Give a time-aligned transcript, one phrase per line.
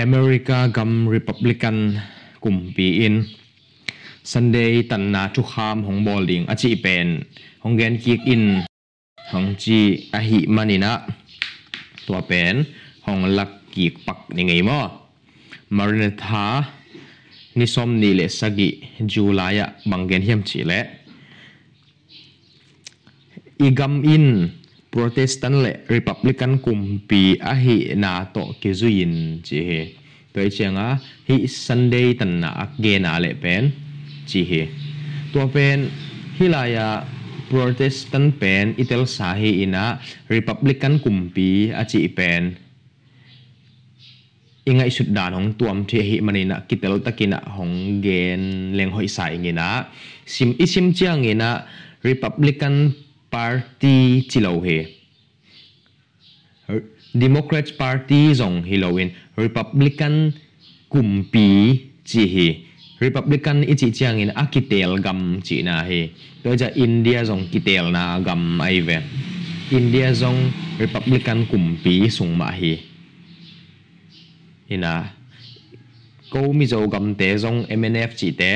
[0.00, 2.00] America gam Republican
[2.40, 3.28] kumpi in
[4.24, 7.24] Sunday tan na chu kham hong bowling achi pen
[7.60, 8.64] hong gen kick in
[9.30, 10.92] hong chi a hi manina
[12.06, 12.64] tua pen
[13.04, 14.80] hong lak kick pak ni ngai mo
[15.76, 16.64] marinatha
[17.56, 18.70] ni som ni le sagi
[19.12, 20.80] julaya bangen hiam chi le
[23.60, 24.26] igam in,
[24.90, 29.60] protestant le republican kumpi ahi na to kizuin chi
[30.34, 30.98] he toi chenga
[31.28, 33.70] hi sunday tan na age na lệ pen
[34.26, 34.62] chi he
[35.32, 35.90] to pen
[36.76, 37.04] ya
[37.50, 39.98] protestant pen itel sahi ina
[40.28, 42.42] republican kumpi a à, chi pen
[44.70, 48.40] inga isut dan hong tuam the hi manina kitel takina hong gen
[48.78, 49.68] leng hoi sai ngina
[50.26, 51.50] sim isim chiang ina
[52.02, 52.74] republican
[53.32, 54.78] party chilo he
[56.68, 56.74] ờ,
[57.14, 59.10] Democrats party zong hilowin
[59.40, 60.32] Republican
[60.92, 61.48] kumpi
[62.04, 62.48] chi hi.
[63.00, 66.12] Republican ichi chiang in akitel gam chi na hi.
[66.44, 69.00] To ja India zong kitel na gam ai ve
[69.72, 72.76] India zong Republican kumpi sung ma hi.
[74.68, 75.16] Ina
[76.30, 78.52] ko mi zo gam te zong MNF chi te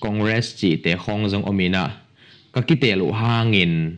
[0.00, 1.84] Congress chi te khong zong omina
[2.52, 3.96] ka kitel u hangin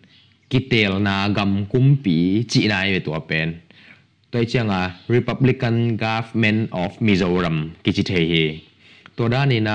[0.49, 3.64] kitel na gam kumpi chi nai ve to pen
[4.35, 8.61] tôi chẳng à republican government of mizoram ki chi hệ hi
[9.31, 9.71] đã nên ni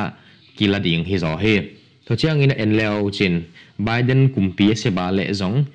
[0.57, 1.59] kỳ là điện hi rõ hi
[2.07, 3.43] tôi chẳng in en leo trên,
[3.77, 5.65] biden cùng phía sẽ ba lệ giống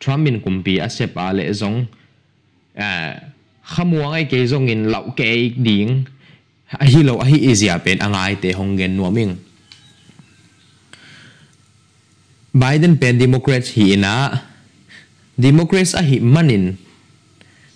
[0.00, 1.86] trump in cùng phía sẽ ba lệ giống
[2.74, 3.20] à
[3.62, 6.04] khamuang ai cái giống in lau ke ding
[6.66, 9.36] a hi lo a hi ai pen angai te nuo nuaming
[12.52, 14.42] Biden pen Democrats hi na à.
[15.36, 16.74] Democrats a hi manin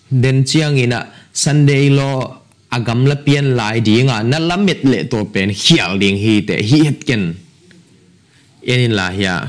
[0.09, 5.25] den chiang ina, Sunday lo agam la pian lai di nga, na lamit le to
[5.29, 7.35] pen, hial ding hi te, hi het ken.
[8.67, 9.47] Enin la ya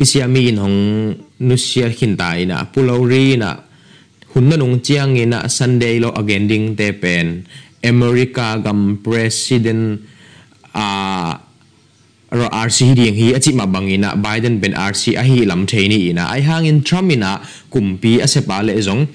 [0.00, 0.78] pisiami in hong
[1.44, 3.52] nusia hinta ina pulori ina.
[4.32, 7.44] Hunna nung chiang ina, Sunday lo again ding te pen.
[7.84, 10.00] America gam president
[10.72, 11.36] a
[12.32, 16.10] uh, ro RC ding hi achi ma bangina Biden ben RC a hi lam theini
[16.10, 16.24] ina.
[16.30, 19.06] Ai hangin Trump ina kumpi a se pa le zong.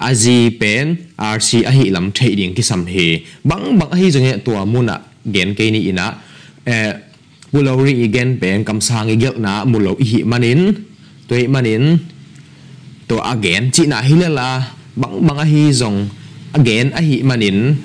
[0.00, 3.24] Azi pen RC a hi lam thei ding ki sam he.
[3.44, 4.96] Bang bang hi zong e to muna
[5.34, 6.06] gen ke ni ina.
[6.66, 6.92] Eh
[7.52, 10.60] bulori igen pen kam sang igel na mulo hi manin.
[11.28, 11.98] Toi manin.
[13.08, 14.50] To again chi na hi la.
[14.96, 15.98] Bang bang a hi zong
[16.54, 17.76] again a hi manin.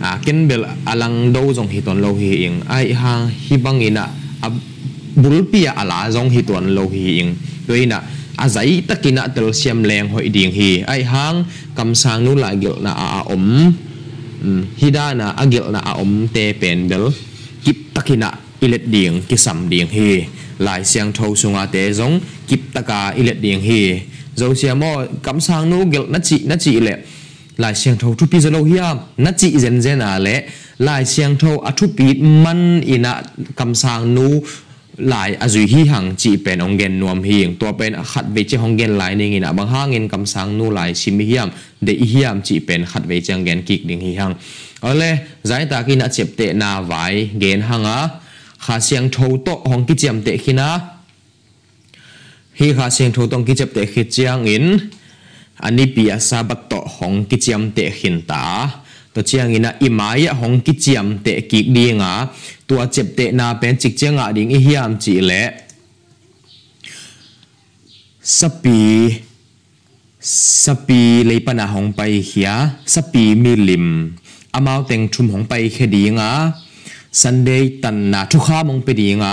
[0.00, 2.56] À ken bel alang do zong hi ton lo hi ing.
[2.68, 4.06] Ai hang hi bang ina
[4.42, 4.48] a
[5.16, 7.30] bulpia ala zong hi tuan lo hi ing.
[7.66, 7.98] Toina
[8.36, 10.82] a zai takina tel siam leng hoi ding hi.
[10.86, 11.44] Ai hang,
[11.76, 13.72] kam sang nu la gil na a om.
[14.42, 17.04] Mm, Hidana agil na a om te pendel
[17.64, 18.30] kip takina
[18.60, 20.26] ilet ding ki sam ding hi.
[20.58, 23.82] Lai siang thâu sunga te zong, kip taka ilet ding hi.
[24.36, 26.94] Zo siamo, kam sang nu gil na chi na chi le
[27.56, 30.42] lai siang thâu tu pi zalo hiam na chi zen zen a le
[30.78, 33.22] lai siang thâu a thu pi man ina
[33.56, 34.40] kam sang nu
[34.96, 38.24] lại a zui hi hang chi pen ong gen nuam hi to pen a khat
[38.34, 41.50] ve che hong gen lai ning ina bang in kam sang nu, lai sim hiam
[41.80, 44.34] de i hiam chi pen khat ve chang gen kik ding hi hang
[44.80, 48.08] ole zai ta ki na chep te na vai gen hanga
[48.58, 50.80] kha siang thâu to hong ki cham te khina
[52.58, 54.78] hi kha siang thâu tong ki chep te khi chiang in.
[55.62, 58.44] อันนี้ปีอาซาบักโตของกิจยมเตหินตา
[59.14, 62.12] ตัวเชียงอินะอิมายะของกิจยมเตกิดีงา
[62.68, 65.42] ตัวเจ็บเตะนาเป็นจิกเจงอาดิ่งอิฮิยามจีเละ
[68.38, 68.80] สปี
[70.64, 72.50] สปีเลยปนาของไปเฮีย
[72.94, 73.86] สปีมีลิม
[74.54, 76.30] อามาเต็งชุมของไปเคดีงา
[77.20, 79.32] ซันเดย์ตันนาทุกข้ามองไปดีงา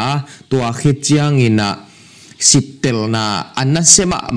[0.51, 1.71] ตัวคิดเจียงอินะ
[2.43, 3.81] sitel na anna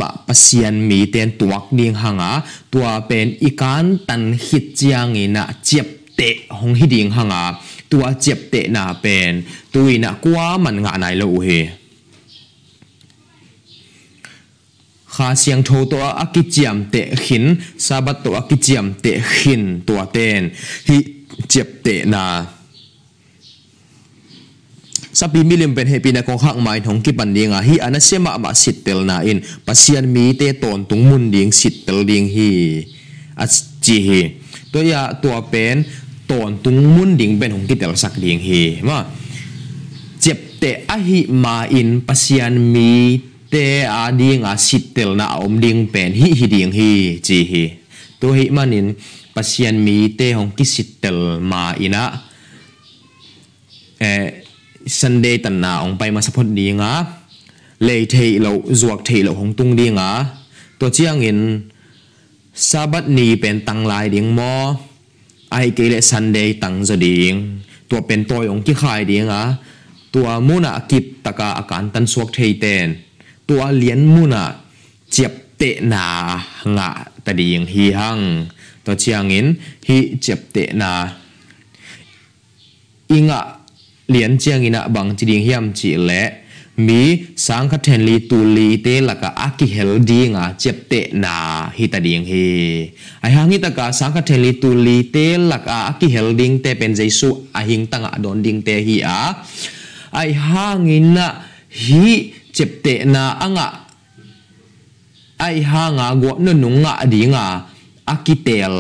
[0.01, 2.33] ma pasian mi ten tuak ding hanga,
[2.71, 5.89] tua pen ikan tan hit chiang ina chep
[6.19, 7.59] te hong hiding hanga.
[7.91, 9.33] Tua chep te na pen
[9.73, 11.61] tuina kwa man nga nai lo he.
[15.15, 17.47] Kha siang tho to a ki chiam te khin
[17.87, 20.43] sabat to a ki chiam te khin tua ten,
[20.89, 20.97] hi
[21.51, 22.23] chep te na.
[25.17, 27.97] Sapi milim pen hepi na kong hak mai thong ki pan ding a hi ana
[27.97, 29.41] sema ma sitel na in.
[29.65, 32.85] Pasian mi te ton tung mun ding sitel ding hi.
[33.41, 33.49] A
[33.81, 34.21] chi hi.
[34.73, 35.89] To ya to pen
[36.29, 38.85] ton tung mun ding ben hong tel sak ding hi.
[38.85, 39.09] Ma
[40.21, 43.17] chep te a hi ma in pasian mi
[43.49, 46.93] te a ding a sitel na om ding pen hi hi ding hi
[47.25, 47.65] chi hi.
[48.21, 48.93] To hi manin
[49.33, 52.05] pasian mi te hong kisitel ma ina
[53.97, 54.45] eh
[55.00, 56.94] sunday tan na ong pai ma support di nga
[57.88, 60.10] lei thei lo zuak thei lo hong tung di nga
[60.80, 61.40] to chiang in
[62.70, 64.56] sabat ni pen tang lai ding mo
[65.58, 67.36] ai ke le sunday tang zo ding
[67.90, 69.44] to pen toy ong ki khai ding a
[70.16, 72.88] ตัวมุนากิบตะกาอาการตันสวกเทเตน
[73.50, 73.90] ตัวเลี
[84.09, 86.23] liền chiang ina bang chi ding hiam chi le
[86.77, 91.35] mi sang kha tulite li tu li te laka aki hel dinga chep te na
[91.77, 92.47] hi ta ding hi
[93.25, 96.71] ai hang hi taka sang kha li tu li te laka aki hel ding te
[96.75, 99.21] pen jaisu a hing tanga don ding te hi a
[100.21, 101.27] ai hang ina
[101.71, 102.07] hi
[102.53, 103.69] chep te na anga
[105.47, 107.45] ai hanga go no nunga dinga
[108.13, 108.75] akitel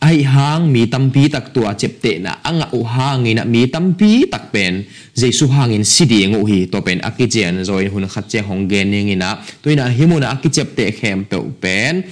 [0.00, 2.38] ai hang mi tampi tak tua chepte na.
[2.42, 4.86] Anga u hangin na mi tampi tak pen.
[5.14, 6.98] Jesu hangin sidi ngu hi to pen.
[7.02, 12.02] Akichen zoi hun khat che hong gen ning ina tuina himuna akichepte khem pe pen.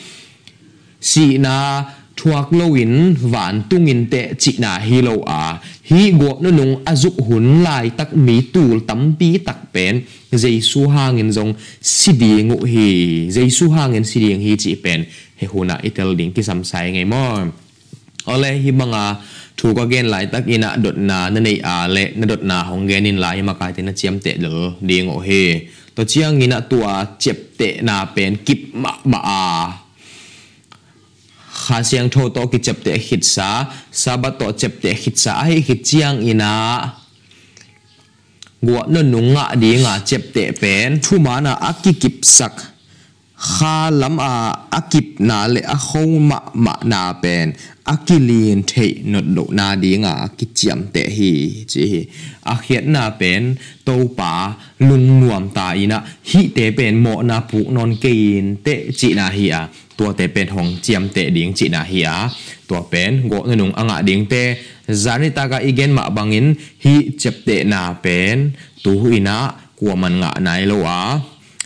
[1.01, 1.85] Si na
[2.17, 5.61] thuak loin van tungin te chi na hi lo a.
[5.89, 10.03] Hi go no nung azuk hun lai tak mi tul tampi tak pen.
[10.33, 12.89] Jesu hangin zong sidi ngu hi.
[13.31, 15.07] Jesu hangin sidi hi chi pen.
[15.39, 17.23] He huna itel ding ki sam sai ngai mo
[18.33, 19.05] ole hi manga
[19.59, 22.57] thu ko gen lai tak ina dot na na nei a le na dot na
[22.69, 24.55] hong gen in lai ma kai te na chiam te lo
[24.89, 25.43] ding o he
[25.95, 26.93] to chiang ina tua
[27.23, 29.45] chep te na pen kip ma ma a
[31.63, 33.49] khá siang thô to ki chep te hit sa
[34.03, 36.53] sabat to chep te hit sa ai hit chiang ina
[38.67, 42.55] gwa no nunga di nga chep te pen thu mana akikip sak
[43.37, 47.53] kha lam a à, akip na le a khong ma ma na pen
[47.93, 52.07] akilin the not do na dinga kichiam te hi chi
[52.53, 53.55] a hiat na bèn
[53.85, 58.57] to pa à, lùng nuam ta ina hi te bèn mo na pu non kein
[58.65, 59.59] te chi na hi à.
[59.59, 62.29] a tua te pen hong chiam te ding chi na hi a
[62.69, 64.27] tua pen go nung anga ding
[64.89, 66.55] giá ni ta ga igen ma bangin
[66.85, 68.51] hi chập te na bèn,
[68.85, 71.21] tu hì ina kwa man nga nai lo a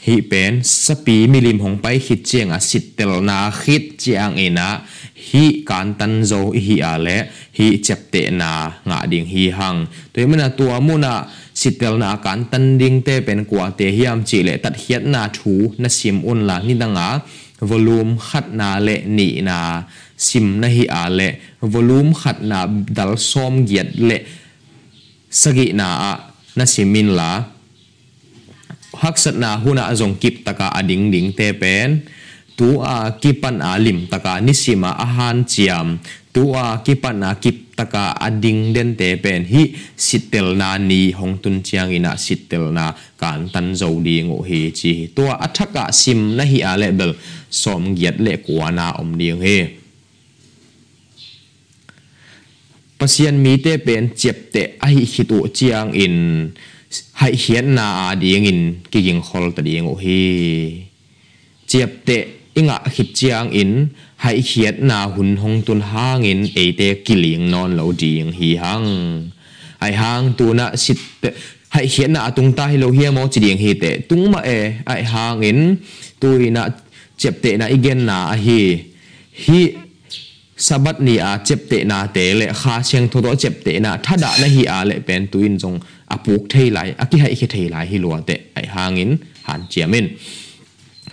[0.07, 0.53] ฮิเป็น
[0.87, 4.69] สปีมิลิมหงไปคิดเจียงอสิตเตลนาคิดเจียงเอนะ
[5.27, 6.33] ฮิการตันโจ
[6.65, 7.09] ฮิอาเล
[7.59, 8.53] ฮิเจ็บเตนา
[8.89, 9.77] งะดิ่งฮิฮัง
[10.13, 11.15] ตัวมันตัวมุนะ
[11.61, 17.09] สิตเตลนาการตันดิ่งเตเป็นกว่าเตฮิยมจีเลตัดเฮียดนาถูนสิมอุนละนิดังอา
[17.71, 18.89] วอลูมขัดนาเล
[19.19, 19.59] นีนา
[20.27, 21.21] ซิมนาฮิอาเล
[21.73, 22.59] วอลูมขัดนา
[22.97, 24.11] ดัลซอมเกียดเล
[25.41, 26.13] สกินาอะ
[26.59, 27.31] นสิมินลา
[29.35, 32.05] na huna azong kip taka ading ding te pen.
[32.57, 35.99] Tu a kipan a lim taka nisima ahan chiam.
[36.33, 39.49] Tu a kipan a kip taka ading den te pen.
[39.49, 44.45] Hi sitel na ni hong tun chiang ina sitel na kan tan zo di ngo
[44.45, 45.09] hi chi.
[45.09, 47.13] Tua athaka sim na hi a le bel.
[47.49, 49.59] Som giat le kuana om ding he.
[53.01, 56.17] Pasian mi te pen chep te a hi hitu chiang in
[57.21, 60.21] hai hian na a ding in ki ging khol ta ding o hi.
[61.71, 62.19] Chep te
[62.59, 63.73] inga hit chiang in,
[64.17, 68.51] hai hiat na hun hong tun hang in e te kiling non lo ding hi
[68.63, 68.89] hang.
[69.85, 70.99] Ai hang tu na sit
[71.75, 74.41] hai hiat na tung ta hi lo hi mo chi ding hi te tung ma
[74.57, 74.59] e
[74.93, 75.61] ai hang in,
[76.21, 76.63] tu na
[77.21, 78.61] chep te na igen na a hi.
[79.47, 79.61] Hi
[80.67, 83.91] sabat ni a chep te na te le kha siang tho do chep te na
[84.05, 85.79] thada na hi a le pen tu in jong
[86.15, 89.11] apuk thei lai aki hai ki thei lai hi lo te ai hangin
[89.47, 90.07] han chiamin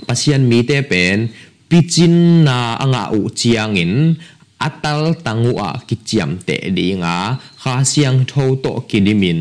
[0.08, 1.18] pasian mi te pen,
[1.70, 2.16] pichin
[2.48, 3.94] na anga u chiangin
[4.68, 7.16] atal tangu a ki chiam te dinga
[7.62, 9.40] kha siang tho to kidimin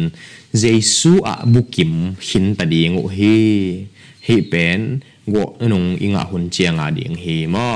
[0.62, 1.92] jesu a bukim
[2.26, 3.34] hin ta dingu hi
[4.26, 4.80] hi pen
[5.34, 7.70] go nung inga hun chianga ding hi mo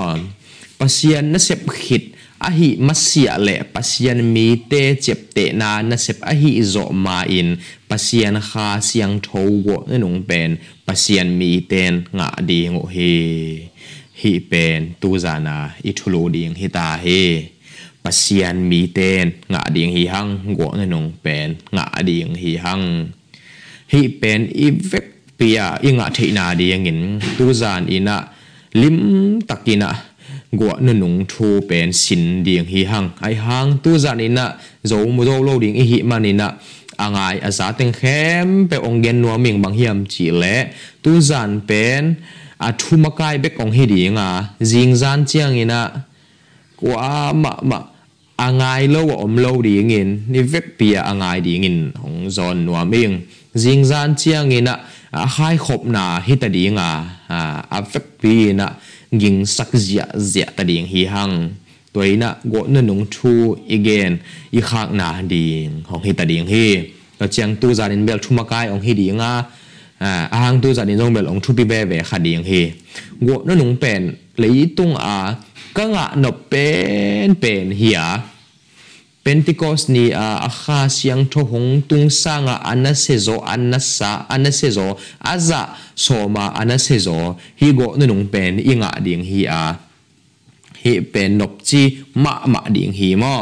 [0.79, 2.05] pasian na sep khit
[2.41, 6.85] a hi masia le pasian mi te chep te na na sep a hi zo
[7.05, 7.49] ma in
[7.91, 10.51] pasian kha siang tho go nung pen
[10.87, 13.13] pasian mi ten nga di ngo he
[14.21, 15.57] hi pen tu zana
[15.89, 17.21] i thulu ding hi ta he
[18.05, 22.85] pasian mi ten nga ding hi hang go nung pen nga ding hi hang
[23.93, 25.07] hi pen i vek
[25.39, 27.01] pia i nga theina ding in
[27.37, 28.17] tu zan ina
[28.81, 28.97] lim
[29.49, 29.91] takina
[30.52, 34.47] gwa na nung thu pen sin ding hi hang ai hang tu zan ina
[34.90, 36.30] zo mu zo lo ding hi man à.
[36.30, 36.49] ina
[37.04, 40.57] angai aza teng khem pe ong gen nuam ming bang hiam chi le
[41.02, 42.02] tu zan pen
[42.66, 44.30] a thuma kai bek ong hi ding a
[44.71, 45.80] jing zan chiang ina
[46.76, 47.78] kwa ma ma
[48.47, 52.21] angai à lo om à lo ding in ni vek pia angai ding in hong
[52.37, 53.14] zon nuam ing
[53.62, 54.75] jing zan chiang ina
[55.11, 56.90] à hai khop na hi ta ding a
[57.71, 58.67] a vek pi na
[59.12, 61.50] ging sak zia zia ta ding hi hang
[61.93, 64.17] tuổi na gỗ nên nung thu again
[64.50, 66.79] i khak na ding hong hi ta ding hi.
[67.19, 69.45] Ở chiang tu za din bel thuma kai ong hi ding a
[69.99, 72.45] à, à hang tu za din jong bel ong thu pi be ve kha ding
[72.45, 72.73] hi.
[73.21, 75.35] Gỗ nó nung pen lấy tung a
[75.75, 78.19] ka nga nộp pen pen hi à.
[79.31, 84.27] Pentecost ni, a akha siang tho hong tung sanga ana sezo ana sa
[85.23, 85.61] aza
[85.95, 87.39] soma, anasezo.
[87.61, 89.79] Hi go no nung pen inga ding hi, a.
[90.83, 93.35] Hi pen nop chi, ma ma ding hi mo.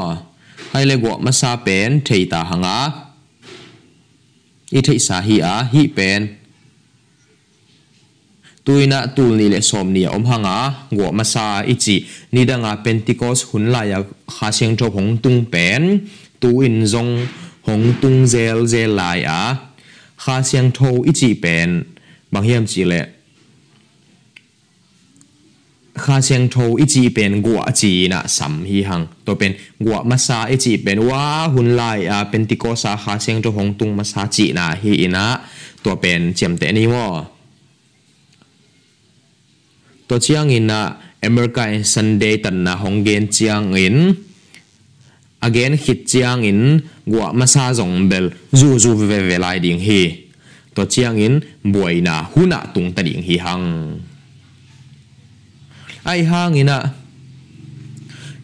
[0.73, 3.09] Hay le go ma sa pen, thei ta hanga
[4.71, 6.38] i thei sa hi, a, hi pen
[8.69, 10.57] tuina tul ni le som ni om hanga
[10.99, 11.97] go ma sa i chi
[12.33, 13.99] ni da nga pentecost hun la ya
[14.35, 15.83] kha siang tho hong tung pen.
[16.41, 17.13] Tu in zong
[17.67, 19.41] hong tung zel zel lai a
[20.23, 21.69] kha siang tho ichi chi pen.
[22.33, 23.01] Bang hiam chi le.
[26.05, 29.53] Kha siang tho ichi chi pen gwa chi na sam hi hang to pen.
[29.85, 30.99] Gwa masa i chi pen.
[31.09, 31.23] Wa
[31.55, 35.25] hun lai a pentecost a kha siang tho hong tung masa chi na hi ina
[35.83, 37.09] to pen chem te ni mo
[40.09, 44.17] to chiang in na america sunday tan na Honggen chiang in
[45.41, 50.29] again hit chiang in gua masa zong bel zu zu ve ve lai ding hi
[50.75, 53.67] to chiang in buai na huna tung ta ding hi hang.
[56.05, 56.79] Ai hang ina.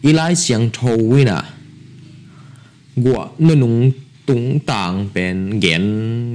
[0.03, 1.41] Ilai siang thâu wina,
[2.95, 3.91] gua nunung
[4.25, 5.83] tung tang pen gen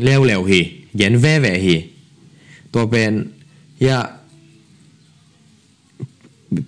[0.00, 0.60] leo leo hi
[0.94, 1.76] gen ve ve hi
[2.72, 3.30] to pen
[3.78, 4.19] ya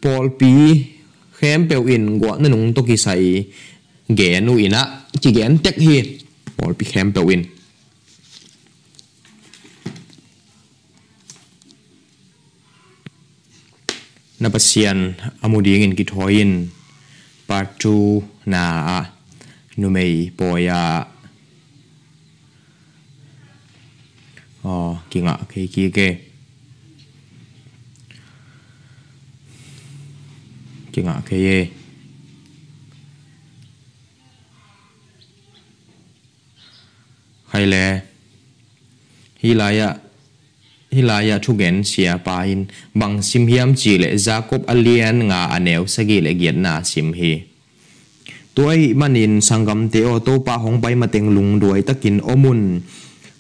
[0.03, 0.43] Paul P.
[1.39, 3.45] Khem bèo in gõ nên nung tôi kỳ sai
[4.09, 4.87] luôn in á
[5.21, 6.19] chỉ gen tek hi
[6.57, 6.79] Paul P.
[6.85, 7.45] Khem bèo in.
[14.41, 15.97] Na pasian amuding in.
[15.97, 16.67] Kithoin
[17.47, 19.05] part 2 na
[19.77, 21.05] numei poya
[24.63, 25.91] oh ờ, kinga ke ki
[30.93, 31.61] ke kinga ke dê.
[37.53, 38.01] Hay le
[39.43, 39.89] hi lai ya
[40.93, 45.83] hilaya thugen sia à pa in bang sim hiam chi le jacob alien nga aneu
[45.87, 47.33] sagi le giat na sim hi.
[48.55, 52.81] Tuai manin sangam te o to pa hong bai mateng lung duai takin omun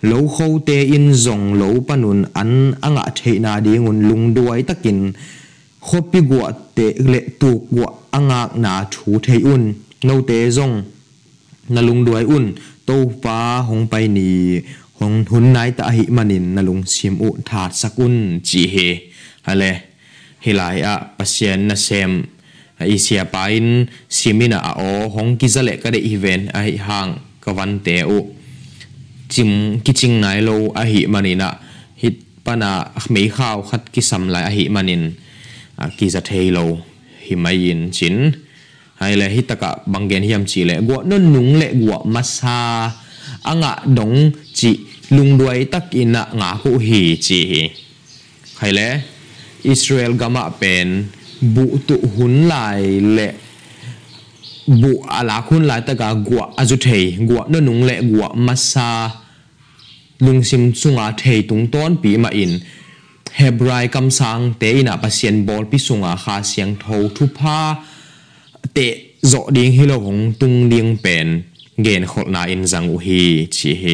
[0.02, 2.52] lo khâu te in zong lo panun an
[2.86, 5.12] anga the na dingun lung duai takin
[5.86, 6.46] khopi gwa
[6.76, 9.64] te le tu gwa anga na thu thei un
[10.06, 10.76] no te zong
[11.74, 12.46] na lung duai un
[12.88, 13.36] to pa
[13.68, 14.28] hong pai ni
[14.98, 18.16] hong hun nai ta hi manin na lung sim u tha sakun
[18.48, 18.88] chi he
[19.46, 19.72] hale
[20.44, 22.12] hilai a pasien na sem
[22.94, 23.66] i sia pain
[24.16, 27.10] simina a o hong ki zale ka de event a hi hang
[27.42, 28.18] ka van te u
[29.32, 29.50] chim
[29.84, 31.48] ki ching nai lo a hi manina
[32.02, 32.70] hit pana
[33.14, 35.04] mei khaw khat ki sam lai a hi manin
[35.82, 36.62] À, a lâu za thei lo
[37.20, 38.32] hi mai in chin
[38.96, 42.90] hai cả bằng ghen hiam chi lệ gua, nó nung le gwa masa
[43.42, 44.76] à, ngạ dong chi
[45.10, 47.68] lung đuôi tắc ina nga hu hi chi
[48.58, 49.00] hay là
[49.62, 51.04] Israel gama pen
[51.40, 53.32] bu tụ hun lại lệ
[54.66, 58.28] bu ala à khun lại ta cả gwa azu thầy gua, nó nung lệ gua
[58.34, 59.10] masa
[60.18, 62.58] lung sim sung à thầy tung ton bị mà in.
[63.36, 66.84] เฮบรายกำสังเตอินะปเซียนบอลพิสุงอาคาเสียงโท
[67.16, 67.58] ทุพา
[68.74, 68.94] เตะ
[69.32, 71.26] จอดิงฮิโลของตุงดิงเป็น
[71.82, 73.22] เกณฑ์ขดนาอินจังอุฮี
[73.56, 73.84] ชีเฮ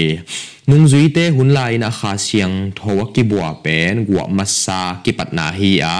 [0.68, 5.96] นุ่งจุยเตะหุนไลายนาคาเสียงโทวกิบัวเป็นกัวมัสซากิปัตนาฮีอา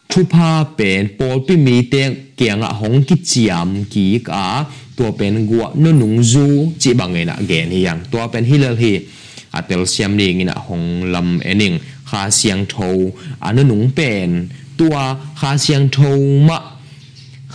[0.08, 2.02] thu pa pen pol pi mi te
[2.36, 4.64] kiang a hong ki chiam ki ka.
[4.96, 8.00] To pen gua no nung zu chi bang ina gen hi yang.
[8.10, 9.00] To pen hilal hi.
[9.52, 11.78] Atel siam ni ngina hong lam ening.
[12.10, 12.88] Kha siang tho
[13.40, 14.48] anu nung pen.
[14.78, 16.10] Tua kha siang tho
[16.48, 16.58] ma.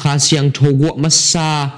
[0.02, 1.70] Kha siang tho gua ma sa.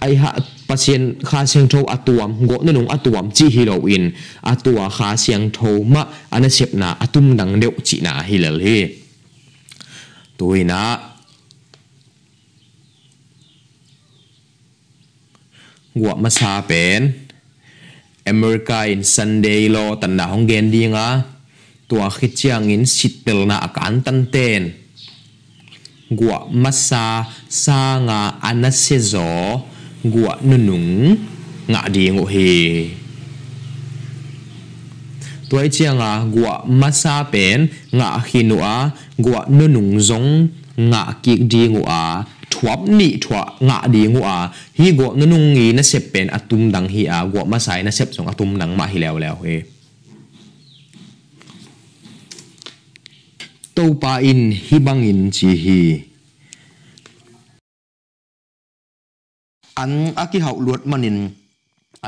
[0.00, 0.30] Ai ha
[0.68, 4.12] pasien kha siang tho atuam go na nung atuam chi hi lo in.
[4.52, 6.02] Atua kha siang tho ma,
[6.34, 8.78] ana sep na atum dang deu chi na hilal hi.
[10.38, 10.80] Tuina
[15.96, 17.02] gwa masa pen.
[18.28, 21.24] America in Sunday lo, tan na hong gen dinga
[21.88, 24.62] tua khit chiang in sitel na akan tan ten.
[26.12, 29.64] Gwa masa sa nga ana se zo.
[30.04, 31.18] gua nunung
[31.68, 32.48] nga di ngo he
[35.48, 42.22] tuai chianga gua masa pen nga hinua gua nunung zong nga ki di ngo a
[42.48, 46.70] thuap ni thua nga di ngo a hi gua nunung ngi na sep pen atum
[46.70, 49.56] dang hi a gua masai na sep song atum dang ma hi lew lew he
[53.74, 56.07] topa in hibangin chi hi
[59.82, 59.90] an
[60.22, 61.18] aki hậu luat manin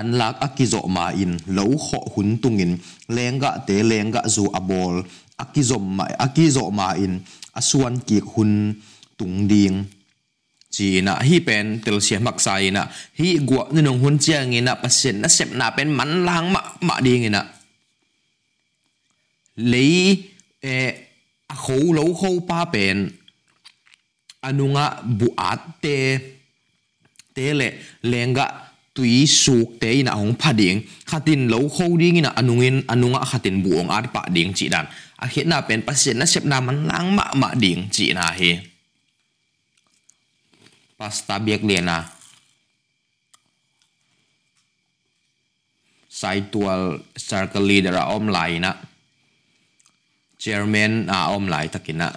[0.00, 2.73] an lak aki zo ma in lo kho hun tungin
[3.17, 5.07] lenga te lenga zu abol à
[5.43, 7.15] aki zo ma aki zo ma in.
[7.53, 8.75] Asuan ki hun
[9.19, 9.85] tung ding
[10.71, 12.87] chỉ na hi pen tel sia mak sai na
[13.19, 16.61] hi gua ni nong hun chiang na pasen na sep na pen man lang ma
[16.81, 17.43] ma ding na
[19.57, 20.23] lấy
[20.61, 22.97] e a à khâu lâu khâu pa pen
[24.41, 24.87] anunga
[25.19, 25.97] buat te
[27.41, 27.69] te le
[28.13, 28.47] lenga
[28.95, 30.77] tui suk te ina hong phading
[31.11, 35.27] khatin lo kho ding ina anungin anunga khatin buong át pa điện chi đàn, a
[35.33, 38.57] khet na pen pasien nó xếp nam man lang mạ mạ điện chị nà he
[40.99, 42.05] pasta biếc liền à
[46.11, 48.75] sai tual circle leader a om lai na
[50.39, 52.11] chairman a om lai takina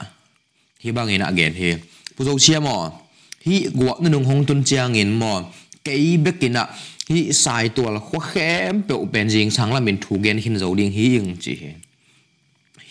[0.79, 1.77] hi bangina again he
[2.17, 3.02] puzo chiamo
[3.45, 5.51] hi gwa na nung hong tun chiang in mo
[5.83, 6.63] kei bekina
[7.09, 10.75] hi sai tual kho khem pe pen jing sang la min thu gen hin zo
[10.79, 11.53] ding hi ing chi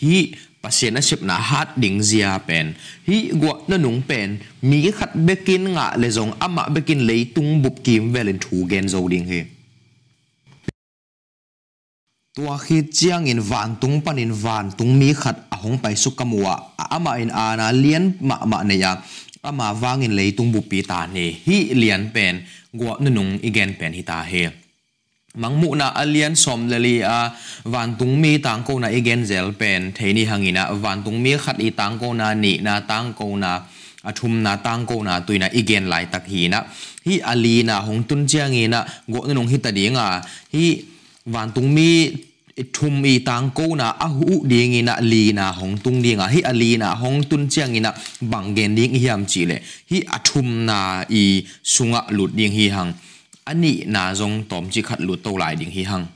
[0.01, 0.17] hi
[0.63, 2.67] pasien a sip na hat ding zia pen
[3.09, 4.29] hi gwa na nung pen
[4.69, 8.87] mi khat bekin nga le zong ama bekin le tung bup kim velen thu gen
[8.93, 9.41] zo ding he
[12.37, 16.11] tua khi chiang in van tung pan in van tung mi khat ahong pai su
[16.19, 16.55] kamua
[16.97, 18.93] ama in ana lien ma ma ne ya
[19.43, 22.35] ama wangin leitung bu pi ta ne hi lian pen
[22.79, 24.45] gwa nunung igen pen hi ta he.
[25.35, 27.33] Mang mu na alian som lali a,
[27.65, 29.93] van tung mi tang ko na igen zel pen.
[29.97, 33.51] Theini hangina van tung mi khat i tang ko na, ni na tang ko na
[34.05, 36.59] athum na tang ko na tuina igen lai tak hi na.
[37.07, 40.85] Hi ali na, hong tun chiang ina go nung hi ta dinga hi,
[41.27, 42.13] van tung mi
[42.73, 46.27] thum i tang ko na a hu ding ina li na hong tung ding à.
[46.27, 49.57] a hi a li na hong tun chiang ina bang gen ding hiam chi le
[49.91, 51.25] hi a thum na i
[51.65, 52.93] sunga lut ding hi hang
[53.51, 56.07] ani na zong tom chi khat lut to lai ding hi hang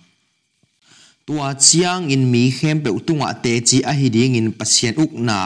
[1.26, 5.12] tua chiang in mi khem pe tunga te chi a hi ding in pasien uk
[5.28, 5.38] na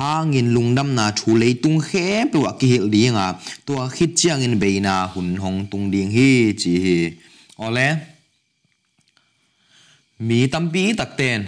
[0.00, 3.36] hang in lungdam na thu le tung khe pe wa ki hil ding a à.
[3.66, 6.30] tua khit chiang in be na hun hong tung ding hi
[6.60, 6.98] chi hi.
[7.66, 7.86] Ole
[10.18, 11.46] mi tampi tak ten.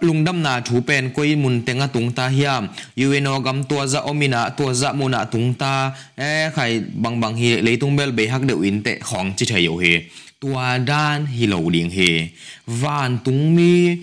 [0.00, 2.68] Lungdam na thu pen koi mun tenga tung ta hiam.
[2.96, 5.92] Uno e gam tua za omina tua za muna tung ta.
[6.16, 9.44] E khai bang bang hi le tung bel be hak de win te khong chi
[9.46, 9.94] thai yo he.
[10.40, 12.10] Tua dan hi lo ding he.
[12.66, 13.96] Van tung mi,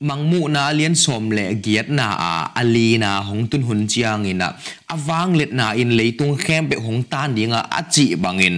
[0.00, 4.24] mang mu na lian som le giat na a ali na hong tun hun chiang
[4.24, 4.48] ina.
[4.94, 8.56] Awang let na in le tung khem be hong tan dinga a chi bangin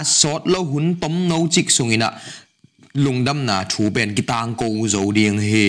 [0.00, 2.08] a sot lo hun tom no chik sungina
[3.04, 5.68] lungdam na thu pen kitang ko zo ding he.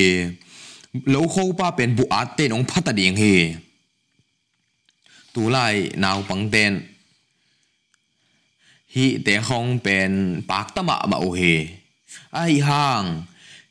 [1.13, 3.35] Lo kho pa pen bu a te nong phata ding he.
[5.33, 6.73] Tu lai nau pang ten.
[8.95, 10.11] Hi te hong pen
[10.49, 11.55] pak tama ma o he.
[12.41, 13.07] Ai hang.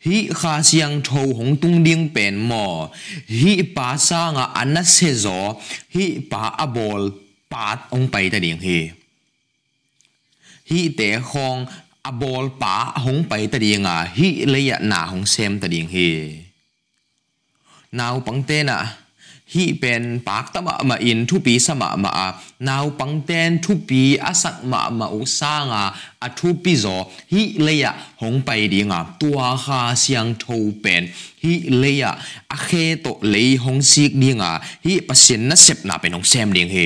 [0.05, 2.67] Hi kha siang tho hong tung ding pen mo.
[3.41, 5.41] Hi pa sa nga anna se zo.
[5.95, 7.03] Hi pa abol
[7.53, 9.04] pat ong pai ta ding he.
[10.71, 11.01] ฮีเต
[11.31, 11.57] หอง
[12.07, 12.75] อบอลป๋า
[13.05, 15.97] หงไปตะเดียงอะฮีเลยะหนาหงเซมตะเดียงเฮ
[17.99, 18.81] นาวปังเตนะ
[19.53, 22.21] ฮีเป็นปากตะมามาอินทุปีสมะมาอ
[22.69, 25.85] นาวปังเตนทุปีอาศักมามาอุสางอะ
[26.23, 26.85] อาทุปีโซ
[27.33, 31.03] ฮีเลยะหงไปเดียงอะตัวคาเสียงทูเป็น
[31.45, 32.13] ฮีเลยะ
[32.53, 32.71] อาเค
[33.03, 34.53] โตเลยหงซีกเดียงอะ
[34.85, 36.79] ฮีปัสเซนนะเซบนาเป็นหงเซมเดียงเฮ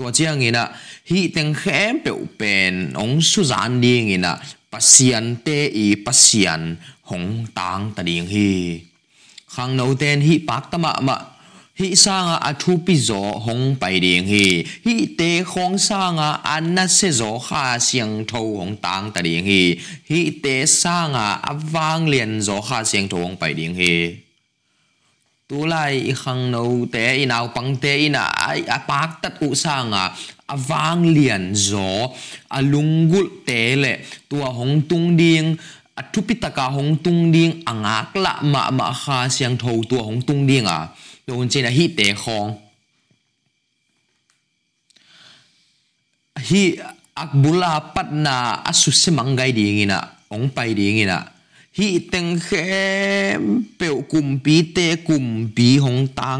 [0.02, 0.04] ั
[1.46, 4.34] งเข้มเปวเป็นองสุจานดีงินะ
[4.72, 6.62] ปัสยันเตอีปัสยัน
[7.10, 7.24] หง
[7.58, 8.50] ตังตะดิงฮี
[9.54, 11.20] ขังโนเตนฮีปักตมะมะ
[11.78, 14.44] hi sanga a thu pi zo hong pai ding hi
[14.84, 19.44] hi te khong sanga an na se zo kha siang tho hong tang ta ding
[19.48, 19.60] hi
[20.10, 23.92] hi te sanga awang lian zo kha siang tho hong pai ding hi
[25.51, 29.55] tu lai khang nấu té in nào bằng té in à à bác tắt u
[29.55, 32.09] sanga, à à vang liền gió
[32.47, 35.55] à lung gul té lệ tua hong tung điên
[35.95, 36.21] à thu
[36.55, 40.47] cả hong tung điên à ngạc lạ mà mà kha xiang thâu tua hong tung
[40.47, 40.87] điên à
[41.27, 42.57] đồ trên là hi té khong.
[46.35, 46.75] Hi
[47.13, 51.25] akbula patna asu semanggai dingina ong pai dingina
[51.76, 53.42] ฮิอักบุลาปัตนาอสุสมังไกดีงินะองไปดีงินะฮิเต็งเข้ม
[53.76, 56.38] เปียวกุมปีเตกุมปีหงตัง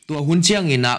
[0.09, 0.95] ตัวหุ้นเชียงอินะ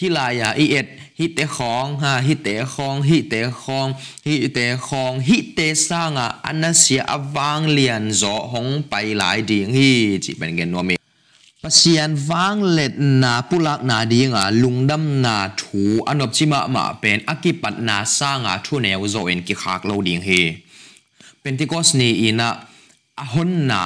[0.00, 0.86] ฮิลายาอีเอ็ด
[1.18, 3.86] ฮิเตของฮะฮิเตของฮิเตของ
[4.26, 9.90] ฮิเตของฮิเตสร้างอะอันนั้นเสียอวางเลียนจอหงไปหลายดิ่งฮี
[10.24, 10.94] จีเป็นเงินว่ามี
[11.62, 20.28] ปัสยันวางเล็ดนาปุลักนาดีงอะลุงดำนาถูอันอบชิมะมาเป็นอากิปัตนาสร้างอาทุแนวโซเอ็นกิคากเลาดิ่งเฮ
[21.40, 22.48] เป็นที่ก็สนีอินะ
[23.20, 23.82] อหนนา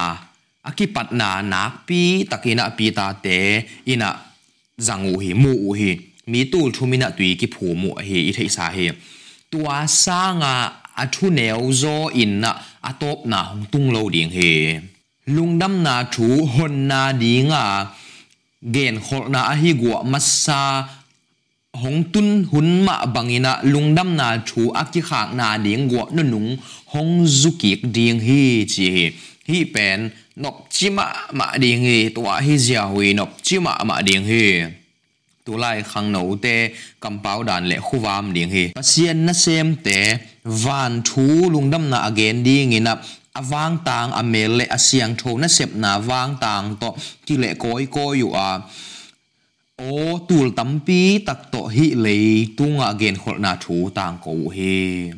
[0.67, 3.27] อากิปัตนานาปีตะกอินะปีตาเต
[3.89, 4.09] อินะ
[4.77, 8.31] rằng u hi mu u hi mi tu thumina tui ki phu mu hi i
[8.31, 8.89] thei sa hi
[9.51, 10.55] tua sa nga,
[10.95, 14.79] a thu neo zo in na, a top na hung tung lo ding hi
[15.25, 17.65] lung dam na thu hon na ding a
[18.73, 20.61] gen khol na a hi gua massa
[21.73, 26.57] hong tun hun ma bangina lungdam na chu aki khak na ding gua no nung
[26.85, 29.05] hong zu kik ding hi chi hi
[29.47, 33.83] hi pen nộp chi mạ mạ đi nghề tòa hi dìa hủy, nộp chi mạ
[33.83, 34.71] mạ đi nghề.
[35.45, 36.69] Tu lai khang nấu tê,
[36.99, 38.71] cầm báo đàn lệ khu vam đi nghề.
[38.75, 43.01] Bác xiên nó xem tê van thú lùng đâm na again đi nghề nạp.
[43.35, 46.91] A vang tang a mel le a siang tho na xếp na vang tàng to
[47.25, 48.59] ki lệ coi coi yu a
[49.77, 55.11] o tul tampi tak to hi le tunga again khol na thu tang ko he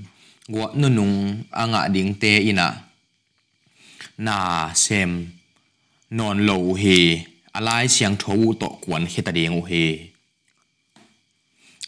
[0.48, 2.74] gwa nunung anga ding te ina
[4.18, 5.32] na sem.
[6.10, 7.26] Non lo he.
[7.58, 10.12] Alai siang tho to kwan khita ding he.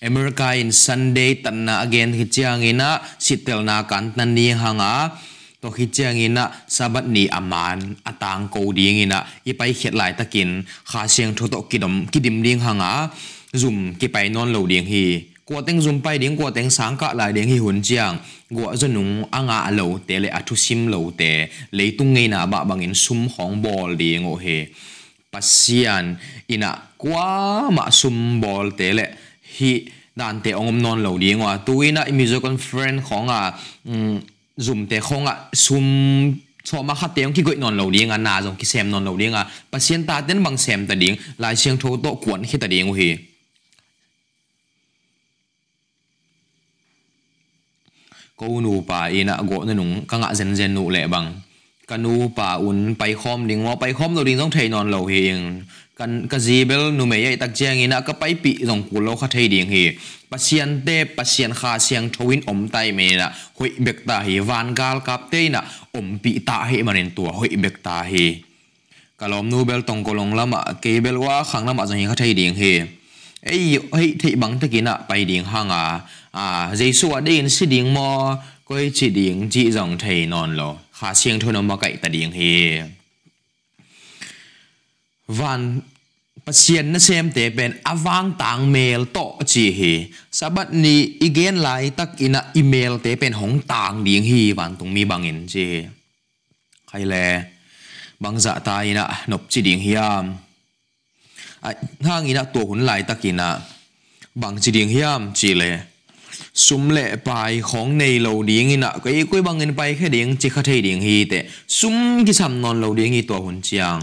[0.02, 3.02] America in Sunday tan na again hi chiang ina.
[3.20, 5.18] Sitel na kan tan ni hanga.
[5.62, 7.98] To hi chiang ina, sabat ni aman.
[8.10, 9.20] Atang ko ding ina.
[9.46, 10.64] Ipai khet lai takin.
[10.90, 13.12] Kha siang tho to kidom kidim ding hanga.
[13.56, 15.06] Zoom ki pai non lo ding hi
[15.50, 18.18] ko tiếng zoom bay đến ko tiếng sáng cả lại đến hi hun chiang
[18.50, 22.64] go zanung anga lo te le atu à sim lo te leitung ngay na ba
[22.64, 24.66] bangin sum hong ball đi o he
[25.32, 26.16] pasian
[26.48, 29.06] ina quá ma sum ball te le
[29.58, 29.86] hi
[30.16, 33.54] dan te ongom non lo ding wa tuina music conference khong a
[34.58, 35.86] zoom te khong a sum
[36.64, 39.06] cho mà khát tiếng khi gọi non lâu ding à, na giống khi xem non
[39.06, 42.44] lâu ding à, pasian ta đến bằng xem ta điên lại xem thấu tổ cuốn
[42.44, 43.16] khi ta ding hi
[48.40, 51.28] ko nu pa ina go na nung ka nga zen zen nu le bang
[51.90, 55.00] kanu pa un pai khom ding wa pai khom lo ding jong thei non lo
[55.12, 55.22] hi
[55.98, 59.14] kan ka zibel nu me ye tak chiang ina ka pai pi rong ku lo
[59.20, 59.84] kha thei ding hi
[60.32, 64.68] pasian te pasian kha siang thowin om tai me na hoi bek ta hi van
[64.80, 65.62] gal kap te na
[66.00, 68.26] om pi ta hi manin tua hoi bek ta hi
[69.20, 72.34] kalom nu bel tong kolong lama ke bel wa khang lama jang hi kha thei
[72.40, 72.74] ding hi
[73.54, 73.66] ei
[73.98, 75.84] hei thei bang ta kina pai ding hanga
[76.32, 80.76] à dây xua din xí điện mò coi chỉ điện chỉ dòng thầy non lo
[80.94, 82.80] kha thôi nó mà cậy ta điện hì.
[85.28, 85.80] Van
[86.46, 91.90] pasien nó xem thế bên avang tang mail to chi hi sabat ni igen lại
[91.90, 95.84] tắc ina email thế bên hong tang điện hì van tung mi bangin chỉ
[96.92, 97.44] khai là
[98.20, 100.36] bang dạ ta ina nộp chỉ điện hì am
[101.62, 103.60] à, à hang ina tổ hun lại tắc ina
[106.60, 110.36] bang sum le pai khong nei lo ding ina cái koi bangin pai khe ding
[110.40, 113.62] chi kha thei ding hi te sum ki sam non lo ding hi to hun
[113.62, 114.02] chiang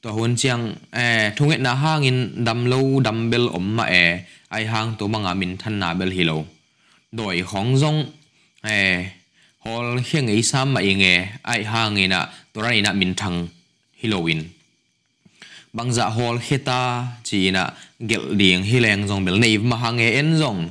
[0.00, 3.84] tòa hôn chiang e thu nghệ nà hang in đầm lâu đầm bel ổm mà
[3.84, 6.46] e ai hang tổ bằng à mình thân nà bel hì lâu.
[7.12, 8.10] Đổi hóng rong
[8.62, 9.10] e à,
[9.58, 13.14] hồn khi nghĩ sao mà ý nghe, ai hang in nà tổ ra nà mình
[13.14, 13.48] thằng
[13.98, 14.42] hì lâu in.
[15.72, 19.76] Bằng dạ hồn khi ta chỉ nà gẹt điện hì lèng rong bel nè mà
[19.76, 20.68] hang nghe en rong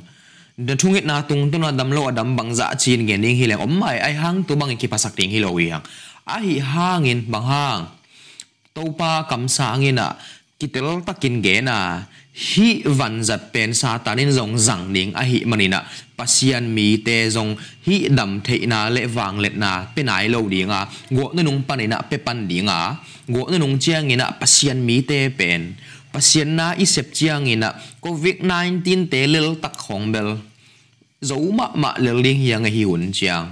[0.60, 3.22] ง chung thungit na tung tu na dam lo adam bang za dạ chin gen
[3.22, 5.84] ding hileng om mai ai hang tu bang ki pasak ding hi wi hang
[6.26, 7.86] a hi hangin bang hang
[8.74, 10.08] to pa kam sa ngina
[10.60, 10.68] ta
[11.06, 15.80] takin ge na hi van zat pen sa tanin zong zang ding a hi manina
[16.18, 17.56] pasian mi te zong
[17.88, 20.80] hi dam the na le wang let na pe nai lo dinga
[21.16, 22.80] go na nung panina pe pan dinga
[23.34, 25.62] go na nung chiang ina pasian mi te pen
[26.14, 27.70] pasian na isep chiang ina
[28.04, 30.49] covid 19 te lel tak khong bel
[31.22, 33.52] dấu mạ mạ lực liên hiang ngày hun chàng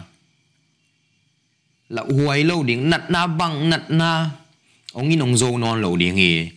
[1.90, 4.30] là huay lâu ding nặt na bằng nặt na.
[4.94, 6.50] Ông in ông dâu non lo ding hi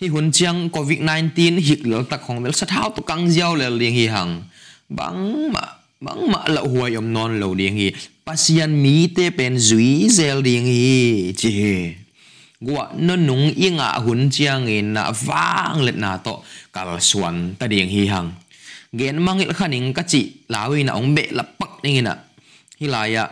[0.00, 3.54] hi hun chiang covid 19 hik lel tak hoàng đất sát hao tụ căng giao
[3.54, 4.42] là liên hi hằng.
[4.88, 5.60] Bang mạ
[6.00, 7.92] bang mạ là huay ông non lâu ding hi
[8.26, 11.94] pasian mi tê pen duy zel ding hi chi
[12.60, 16.32] gua nó nung yên inga huấn chàng in nạ vang let na to
[16.72, 17.66] kal suan ta
[18.96, 20.22] เกนมังอิลขันิงกัจิ
[20.52, 22.16] ลาวินะองเบะละปักนี่ไงนะ
[22.80, 23.24] ฮิลายะ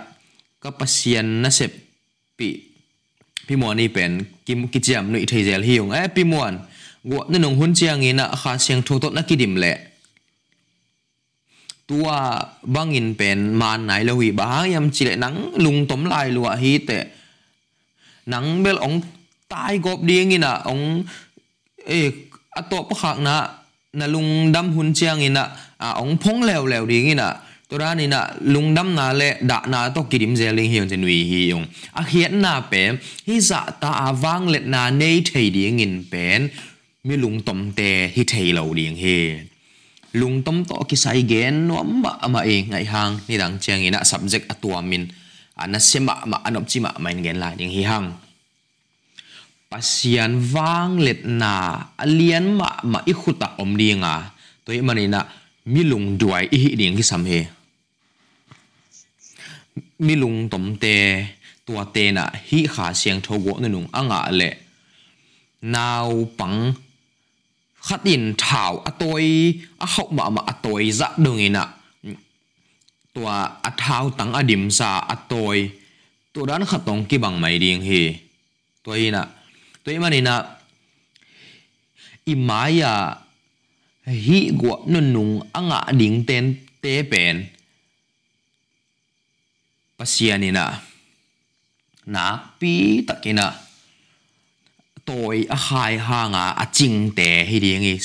[0.62, 1.72] ก็ปัสยันนะเสพ
[2.38, 2.48] ปี
[3.46, 4.10] พี่มวนี่เป็น
[4.46, 6.52] กิมกิจามนุยเทเจลฮิยงเอ้พี่มวน
[7.10, 9.76] กวดนนงหุ่นเจียงอินะขาเสียงทุกตดนักกิดิมแหละ
[11.90, 12.08] ตัว
[12.74, 17.04] บังอินเป็นมานไหนละวีบางยำจิเลนังลุงต้มลายลัวฮีเตะ
[18.32, 18.92] นังเบลอง
[19.52, 20.80] ตายกบดีงินะอง
[21.86, 22.06] เออ
[22.54, 23.36] อตโตปะขักนะ
[23.92, 25.44] na lung dam hun chiang ina,
[25.80, 27.40] a ong phong leo leo ding ina.
[27.68, 31.24] Tora ni na lung dam na le, da na to kirim zeling hiong chen wi
[31.30, 31.66] hi yong.
[31.94, 32.96] A hian na pe,
[33.26, 36.50] hi za ta awang let na nei thei ding in pen.
[37.04, 39.48] Mi lung tom te hi thei lo ding he
[40.12, 43.84] lung tom to ki sai gen no ma ama e ngai hang, ni dang chiang
[43.84, 45.04] ina subject atua min.
[45.56, 48.12] Ana sema ma anop chi ma main gen la ding hi hang
[49.68, 51.52] pasian vang let na
[52.00, 54.30] alian à ma ma i khuta om dinga à.
[54.64, 55.20] toi manina
[55.74, 57.40] milung duai i hi ding ki sam he
[60.06, 60.96] milung tom te
[61.66, 64.50] tua te na hi kha siang tho go na nung anga le
[65.74, 66.58] nau pang
[67.86, 69.24] khát in thảo a tôi
[69.84, 71.64] a hậu mà mà a tôi dạ đường ina
[73.14, 73.34] tua
[73.68, 75.70] a thảo tăng a dim sa a tôi.
[76.32, 78.14] Tua đan khát tông ki bằng mày điên hi
[78.84, 79.26] tôi ina
[79.88, 80.44] tôi mà nina
[82.24, 83.14] imaya
[84.06, 87.44] hi gua nun nung anga ding ten te pen
[89.98, 90.78] pasianina na
[92.06, 92.24] na
[92.60, 93.52] pi takina
[95.06, 97.96] toy a hai hanga a ching te hi ding i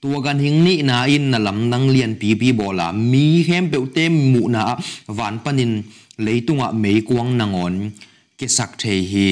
[0.00, 3.64] tua gan hing ni na in na lam nang lian pi pi bola mi hem
[3.72, 4.64] pe te mu na
[5.06, 5.72] van panin
[6.24, 7.74] leitunga mei kuang nangon
[8.38, 9.28] ke sak the hi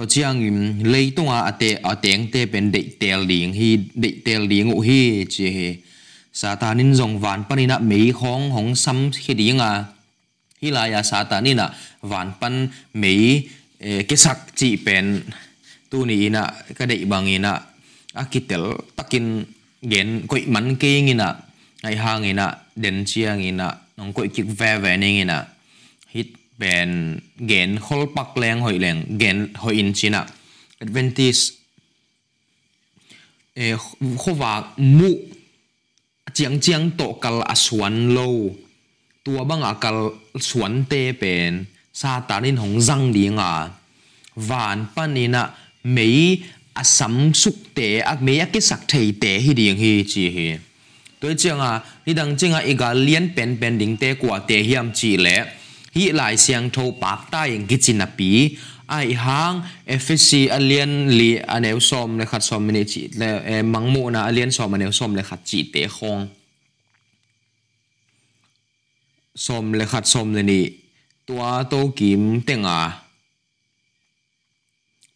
[0.00, 3.78] to chiang im leitunga ate à, à ateng à te pen de tel ding hi
[3.94, 5.68] de tel ding u hi chi hi.
[6.32, 9.84] Satanin zong van panina mei khong hong sam khi dinga
[10.60, 11.66] hi la ya satanina
[12.02, 13.48] van pan mei
[14.08, 15.20] ke sak chi pen
[15.90, 16.42] tu ni ina
[16.76, 17.52] ka dei bangina
[18.14, 18.64] akitel
[18.96, 19.26] takin
[19.90, 21.28] gen koi man ke ngina
[21.82, 22.46] ai hangina
[22.82, 25.38] den chiang ina nong koi kik ve ve ningina
[26.12, 26.28] hit
[26.60, 26.90] ben
[27.48, 30.20] gen khol pak leng hoi leng, gen hoi in china
[30.84, 31.42] advantage
[33.54, 33.76] e eh,
[34.22, 35.10] khowa mu
[36.34, 38.30] chiang chiang to kal aswan lo.
[39.24, 39.96] Tua bang akal
[40.40, 43.52] suan te pen sa tanin hong zang dinga
[44.48, 45.42] van panina
[45.84, 46.40] mei
[46.72, 50.48] asam suk te ak mei ak sak thei te hi ding hi chi hi.
[51.20, 54.56] Tôi chăng à đi đằng chăng à iga liên pen pen ding te kwa te
[54.62, 55.36] hiam chi le.
[55.94, 58.30] Hi lai siang tho pak ta ing ki chin api
[58.96, 59.56] ai hang
[60.02, 63.28] fsc alien li aneu som le khat som ni chi le
[63.74, 66.22] mangmu na alien som aneu som le khat chi te khong
[69.44, 70.60] som le khat som le ni
[71.26, 72.80] tua to kim tenga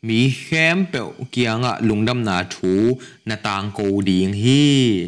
[0.06, 1.00] mi khem pe
[1.32, 2.72] kianga lungdam na thu
[3.28, 4.62] na tang ko ding hi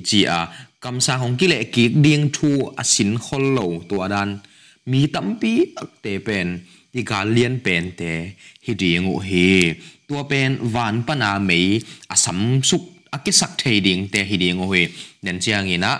[0.08, 0.40] chi a
[0.82, 2.50] kam sa hong ki le ki ding thu
[2.82, 4.30] asin khol lo tua dan
[4.92, 6.46] มีตั้มปีตักเตเป็น
[6.92, 8.02] ที่การเลียนเป็นเต
[8.66, 9.48] ฮิดีงูฮี
[10.08, 11.62] ตัวเป็นวันปนามี
[12.10, 14.82] อาสัมสุขอากิสักเทดิงเตฮิดีงูฮี
[15.22, 15.92] เดนเชียงินะ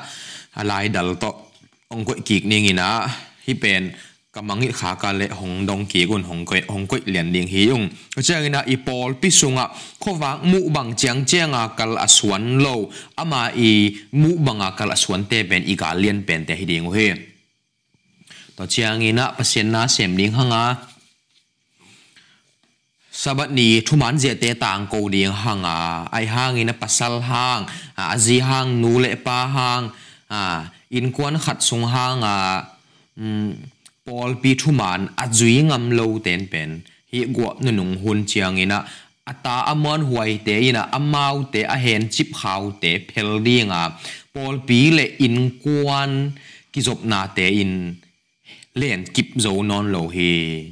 [0.57, 1.25] อะไรดัลโต
[1.93, 2.89] องค์กิกนี่งินะ
[3.47, 3.83] ฮิเป็น
[4.35, 7.83] กำมังิขากาเลหงดงกีกุนหงกุยหงกุยเลียญดิงฮิยง
[8.15, 9.67] ก็เจ้างินะอีปอลพิสุงะ
[10.03, 12.67] ขวังมุบังเจียงเจียงอากาลอสวนโล
[13.19, 13.71] อามาอี
[14.23, 17.07] มุบังอากาลอสวนเตเป็นอีกาเลียนเป็นเตฮิดีงูฮี
[18.57, 20.65] to chiang ina pasien na, sem ding hanga
[23.13, 27.63] sabat ni, thuman je te tang ko ding hanga ai hang ina pasal hang,
[27.97, 29.85] a zi hang, nu le pa hang,
[30.31, 30.41] a
[30.91, 32.37] in kwan khat sung hang a.
[33.17, 33.53] Hmm,
[34.07, 36.71] Paul pi thuman, a zui ngam lo ten pen.
[37.11, 38.79] Hi gwa nu nung hun chiang ina.
[39.27, 43.83] Ata amon huai te ina amau te, a hen chip khau te phel dinga
[44.35, 46.13] Paul pi le in kwan
[46.73, 47.75] ki zop na te in
[48.77, 50.65] liền kịp dấu non lâu hi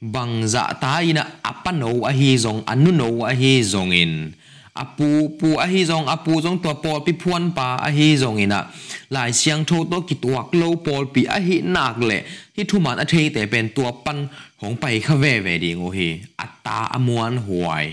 [0.00, 4.32] bằng dạ ta ina apa no a hi zong anu no a hi zong in.
[4.74, 8.36] Apu pu a hi zong apu zong to pol pi phuan pa a hi zong
[8.36, 8.64] ina
[9.10, 12.22] lai siang tho to ki tuak lo pol pi a hi nak le
[12.56, 15.84] hi thu man a thei te pen tua pan hong pai kha ve ve ding
[15.86, 17.86] o hi atta amuan huai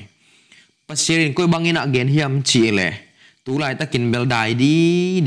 [0.87, 3.06] pasirin koi bangina gen hiam chi le
[3.47, 4.75] tu lai ta kin bel dai di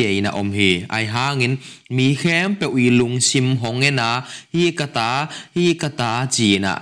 [0.01, 1.55] de na om hi ai hangin
[1.97, 4.09] mi khem pe ui lung sim hong na
[4.53, 5.11] hi kata
[5.57, 6.73] hi kata chi na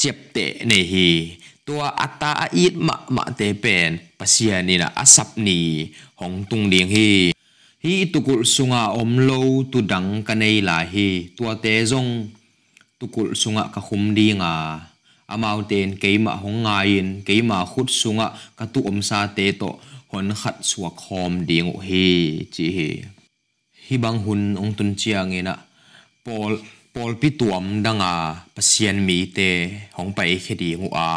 [0.00, 1.08] chep te ne hi
[1.66, 5.58] tua ata a it ma ma te pen pasian ni na asap ni
[6.20, 7.10] hong tung ding hi
[7.84, 12.10] hi tukul sunga om lo tu dang kanei la hi tua te zong
[12.98, 14.54] tukul sunga ka khum dinga
[15.32, 18.26] amau ten keima hong ngain keima khut sunga
[18.58, 19.70] ka tu om sa te to
[20.16, 21.88] อนขัดสวกคอมดีงเฮ
[22.54, 22.78] จีเฮ
[23.86, 25.58] ฮิบังหุนองตุนเจียงเงนะ
[26.26, 26.52] ปอล
[26.94, 28.14] ปอลพิตัวมดังอา
[28.54, 29.38] ปเซียนมีเต
[29.96, 31.10] หองไปเคดีงูอา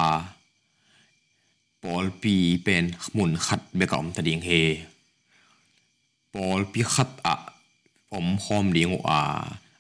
[1.84, 2.84] ปอลปีเป็น
[3.14, 4.50] หมุนขัดเบกอมตะดีงเฮ
[6.34, 7.36] ปอลพิขัดอะ
[8.10, 9.22] ผมคอมดีงูอา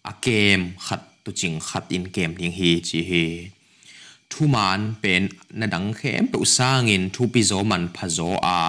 [0.05, 0.27] อะเก
[0.57, 3.11] มขัดตัวจริงขัดอินเกมดีงเฮจีเฮ
[4.31, 5.21] thu man pen
[5.59, 8.63] na dang khem pe sang in thu pi zo man pha zo a.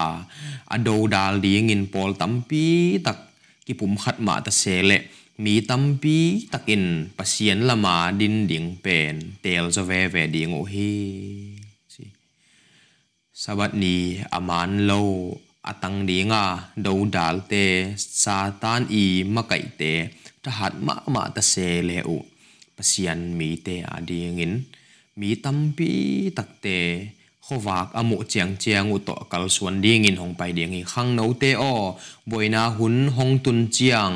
[0.73, 2.67] A do dal ding in pol tampi
[3.05, 3.17] tak
[3.65, 4.97] ki pum khat ma ta se le.
[5.43, 6.19] Mi tampi
[6.51, 6.83] takin
[7.17, 9.15] pasien lama din ding pen.
[9.43, 10.91] Tel zo ve ve ding o hi.
[13.41, 15.01] Sabat ni aman lo
[15.69, 16.45] atang dinga
[16.85, 17.65] do dal te
[17.97, 19.93] satan i makai te.
[20.43, 22.17] Ta hat ma ma ta se le u.
[22.77, 24.53] Pasian mi te ading in
[25.19, 26.77] mi tampi takte
[27.51, 31.15] khowak amu chiang chiang u to kal suan ding in hong pai ding hi khang
[31.15, 31.99] no te o.
[32.29, 34.15] Boina hun hong tun chiang.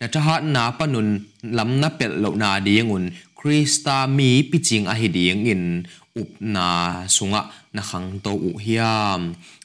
[0.00, 1.08] Na cha hat na panun
[1.56, 3.04] lam na pel lo na ding un.
[3.38, 5.64] Krista mi piching a hi ding in.
[6.20, 6.66] Up na
[7.08, 7.42] sunga,
[7.72, 9.20] na khang to u hiam.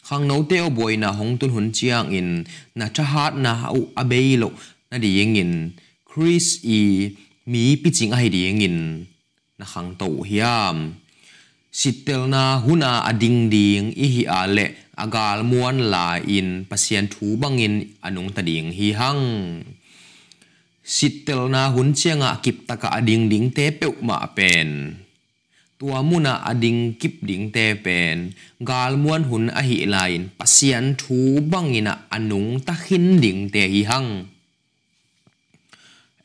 [0.08, 2.30] Khang no te o boina hong tun hun chiang in.
[2.76, 4.50] Na cha hat na u abei lo
[4.90, 5.54] na ding in.
[6.10, 6.80] Chris e
[7.52, 8.78] mi piching a hi ding in.
[9.58, 10.94] Na khang to hiam
[11.74, 14.66] sitel na huna ading ding i hi ale
[15.04, 19.24] agal muan la in pasien thu bangin anung ta ding hi hang
[20.96, 24.70] sitel na hun chianga kip taka ading ding te pe ma pen
[25.82, 28.18] tua muna ading kip ding te pen
[28.70, 31.18] gal muan hun a hi lain pasian thu
[31.52, 34.10] bangina anung ta hin ding te hi hang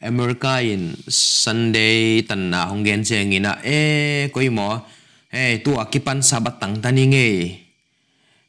[0.03, 3.80] America in Sunday tan na hong gen che ngina e
[4.34, 4.82] koi mo
[5.30, 7.28] e tu akipan sabat tang tani nge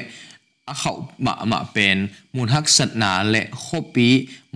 [0.67, 4.09] a khau ma ma pen mun hak sat na le khopi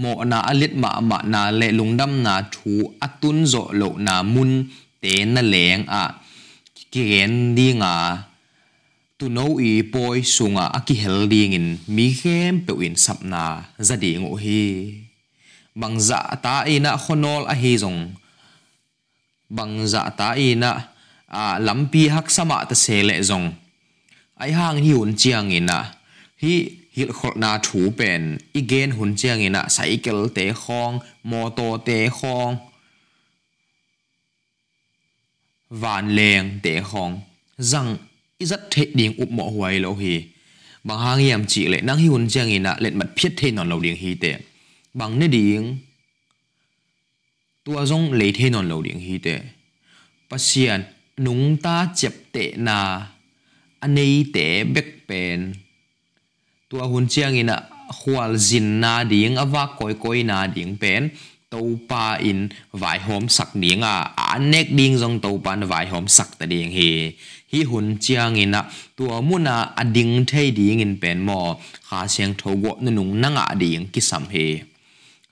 [0.03, 2.75] mo na alit ma ma na le lungdam na thu
[3.07, 4.51] atun zo lo na mun
[5.03, 6.05] te na leng a
[6.93, 7.95] ki gen di nga
[9.19, 13.45] tu no i poi sunga aki hel ding in mi khem pe in sapna
[13.89, 14.23] za ding
[15.76, 18.10] bằng dạ bang za ta ina khonol a hi zong.
[19.50, 20.88] Bang za ta ina
[21.28, 23.52] a lampi hắc sama ta se lệ zong.
[24.36, 25.94] Ai hang hi un chiang ina
[26.38, 28.38] hi hil khol na thu pen.
[28.54, 32.58] Igen hun chiang ina cycle te khong, moto te khong.
[35.70, 37.22] Van leng te khong.
[37.58, 37.98] Zang
[38.40, 40.24] rất the điên ụp mọ hoài lâu hi.
[40.84, 43.70] Bằng hang yam chi lệ năng hi hun chang ina lệ mặt phiết the non
[43.70, 44.38] lâu điên hi tệ
[44.94, 45.78] bằng nè điện.
[47.64, 49.40] Tua zong lấy thế non lo điện hi tệ.
[50.30, 50.84] Pasian
[51.18, 53.08] nung ta chập tệ na
[53.80, 55.54] ấy thế bek pen
[56.70, 61.10] tua hun chiang ina khwal zin na ding awa koi koi na ding pen
[61.50, 65.88] tàu pa in vài hôm sắc điện à anh nét điên dòng tàu pa vài
[65.88, 67.12] hôm sắc ta điện hi
[67.54, 68.64] hi hun chiang ina
[68.96, 71.56] tua anh à ading thay điện in pen mo
[71.90, 74.60] kha thâu thogo nung à ding kí sam he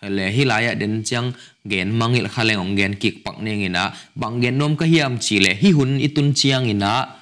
[0.08, 1.34] le hi laya den chang
[1.68, 3.92] gen mangil khaleng gen kik pak ning ina.
[4.16, 5.52] Bang gen nom ka hiam chi le.
[5.62, 7.20] Hi hun itun chiang ina.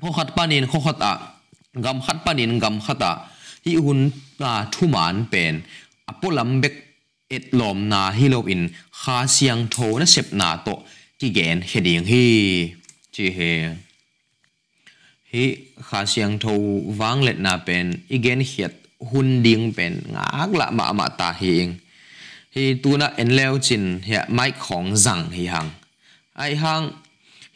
[0.00, 1.12] ho khat panin ho khat a
[1.84, 3.12] gam khat panin gam khata
[3.64, 5.54] hi hun na thu man pen
[6.10, 6.74] apolam bek
[7.30, 8.62] et lom na hi lo in
[9.00, 10.74] kha siang tho na sep na to
[11.18, 12.24] ki gen heding hi
[13.14, 13.52] chi he
[15.32, 15.44] hi
[15.88, 16.52] kha siang tho
[17.00, 17.86] wang let na pen
[18.16, 21.74] igen hiat hun ding pen, ngak la ma ma ta hing.
[22.54, 25.70] Hi tu na en leo chin ya mai khong zang hi hang.
[26.34, 26.90] Ai hang,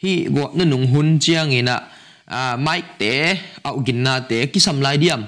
[0.03, 1.79] hi go na nung hun chiang ina,
[2.25, 5.23] a mai te, au gin na te, ki sam lai diam.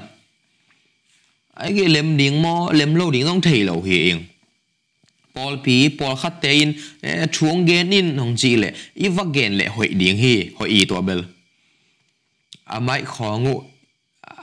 [1.53, 4.23] Ai cái lem ding mo, lem lo ding dong thei lo hi ing.
[5.33, 9.23] Paul pi, Paul khat te in e, chuang gen in hong chi le, i va
[9.33, 11.23] gen le hoi ding hi, hoi i to bel.
[12.65, 13.63] A mai khó ngu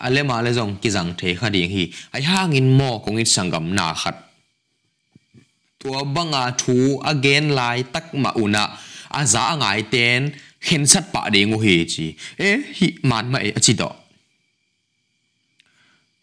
[0.03, 1.85] À, a le ma le zong ki zang the kha ding hi
[2.15, 4.17] ai hang in mo kong in sangam na khat
[5.81, 6.77] tua banga à thu
[7.13, 8.65] again à lai tak ma una
[9.19, 10.21] a za ngai ten
[10.67, 12.07] khen sat pa de ngu hi chi
[12.47, 13.91] e hi man ma e chi do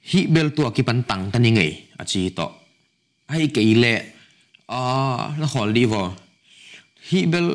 [0.09, 1.71] hi bel tua ki pan tang tani ngai
[2.01, 2.47] a chi to
[3.33, 3.93] ai ke le
[4.69, 4.81] à
[5.39, 6.15] nó khó đi vào
[7.09, 7.51] hi bel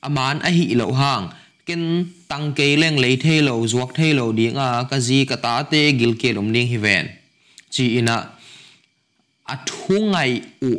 [0.00, 1.28] aman a hi lo hang
[1.68, 5.36] ken tang ke leng lấy the lo zuak the lo ding a ka ji ka
[5.36, 7.06] ta te gil ke lom ning hi ven
[7.70, 8.24] chi ina à
[9.44, 10.70] a thu ngai u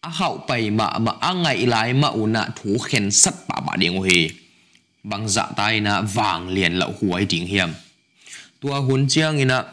[0.00, 3.56] a hau pai ma ma a ngai lai ma u na thu khen sat pa
[3.66, 4.30] ba ding hi
[5.04, 7.70] bang dạ tai na vàng liền lậu huai ding hiam
[8.60, 9.64] tua hun chiang ina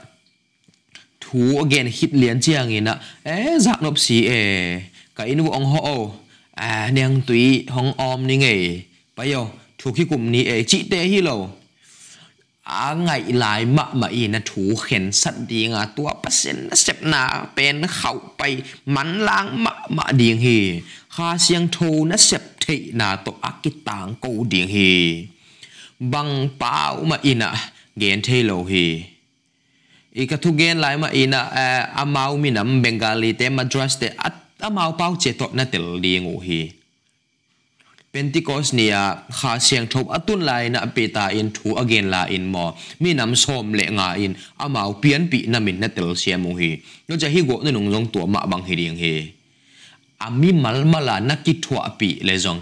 [1.21, 2.93] thu again hit liền chiang ina
[3.23, 4.41] e zak nop si e
[5.15, 6.11] ka in wo ong ho o
[6.55, 8.37] à nang tùy hong om ni
[9.87, 11.29] ถูกที่กลุ่มนี้เอจิเตฮิโล
[12.71, 13.09] อาไง
[13.39, 17.23] หลายมะมาอีนะถูเข็นสัตดีงาตัวเปอร์เซ็นต์เสพบนา
[17.53, 18.41] เป็นเข้าไป
[18.95, 20.57] มันล้างมะมาดีงฮี
[21.15, 24.91] คาเสียงโทูนะเสพทีนาตัวอักิต่างกูดีงฮี
[26.13, 26.77] บังเป้า
[27.09, 27.49] มาอีนะ
[27.97, 28.87] เกณฑ์เทโลฮี
[30.17, 34.33] อีกทุกเกนหลายมาอีนะเอออามาอุมินัมเบงกาลีเตมาดรัสเตอัต
[34.63, 36.61] อามาเป้าเจตนะเตลดีงูฮี
[38.15, 42.65] Pentecost nia, kha siang thop atun lai na peta in thu again la in mo.
[42.99, 46.55] Mi nam som le nga in amau pian pi na min na tel siam mu
[46.55, 46.79] hi.
[47.07, 49.15] No ja hi go na nung long to ma bang hi ding hi.
[50.25, 52.61] Ami mal mala na ki thua pi le jong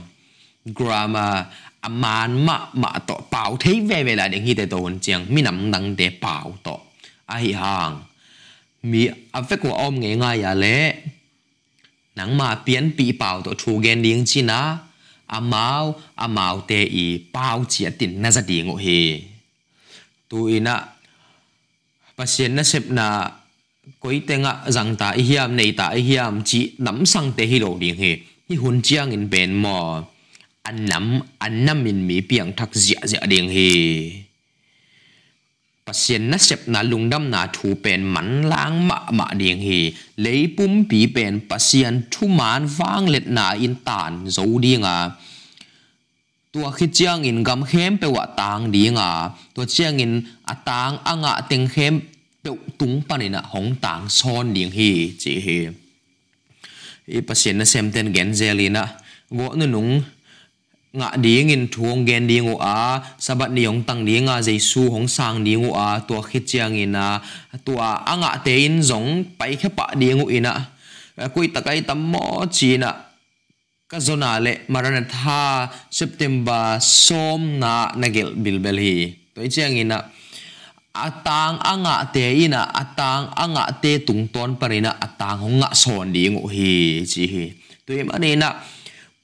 [0.78, 1.46] grammar
[1.88, 5.24] aman ma ma to pau thấy ve ve là ding hi te to hon chiang.
[5.30, 6.76] Mi nam dang te pau to.
[7.26, 7.96] Ai hang.
[8.84, 9.02] Mi
[9.38, 10.78] afek ko om nge nga ya le.
[12.16, 14.60] Nang ma pian pi pau to thu gen ding chi na
[15.38, 15.86] amau
[16.30, 19.00] mau te i pau chia tin na za đi o he.
[20.30, 20.76] Tu ina
[22.18, 23.06] pasien na sep na
[24.00, 27.98] koi tenga zang ta hiam nei ta hiam chi nam sang te hi lo ding
[28.02, 28.12] he.
[28.50, 29.78] Hi hun chiang in ben mo.
[30.64, 31.06] An nam
[31.40, 33.50] an nam min mi piang thak zia zia ding
[35.86, 39.70] ปเสียนนัเจ็บนาลุงดำนาถูเป็นหมันล้างมะมะเดียงเฮ
[40.22, 44.98] เลยปุ่มปีเป็นปเสียนทุมานฟางเล็ดนาอินตานโจดีงา
[46.54, 49.10] ตัวขี้เจียงอินกำเข้มไปว่าตางดีงา
[49.56, 50.12] ตัวเจียงอิน
[50.48, 51.94] อต่างอ่างะเต็งเข้ม
[52.42, 52.46] เป
[52.80, 54.80] ตุงปันินะองต่างซ้อนเดียงเฮ
[55.20, 55.48] เจเฮ
[57.12, 58.86] อีปเสียนนัเซมเตนแกนเจลีนะ
[59.36, 59.88] โกนุนุง
[60.94, 64.94] nga ding in thuang gen ding u a sabat ni yong tang ding a jesu
[64.94, 67.18] hong sang ding u a to khit chiang in a
[67.66, 70.54] to anga te in zong pai khe pa ding u ina
[71.34, 72.94] koi takai tam mo china
[73.90, 78.98] ka zona le marana tha, september som na nagel bilbel hi
[79.34, 79.98] to chiang ina
[80.94, 86.38] atang anga te ina atang anga te tung ton parina atang hong nga son ding
[86.38, 87.46] u hi chi hi
[87.86, 88.50] to em anina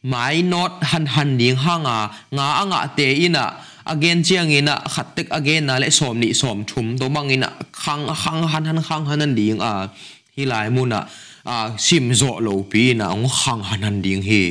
[0.04, 3.52] mai not han han ding hanga nga anga te ina
[3.86, 8.08] again chiang ina khatek again na le som ni som thum to mang ina khang
[8.22, 9.90] khang han han khang han ding a
[10.36, 11.00] hi lai muna
[11.44, 14.44] a sim zo lo pi na ong khang han ding hi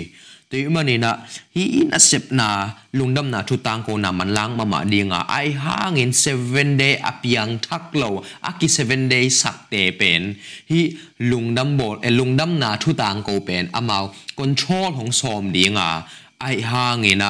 [0.51, 1.11] tuy nè na
[1.55, 5.49] hi in asep na lungdam na thu tang ko na man lang mama dinga ai
[5.65, 8.09] hang in seven day à apiang thak lo
[8.41, 10.35] aki à seven day sak te pen
[10.71, 10.81] hi
[11.19, 14.05] lungdam bol e lungdam na thu tang ko pen amao
[14.37, 15.89] control hong som dinga
[16.39, 17.29] ai hang in na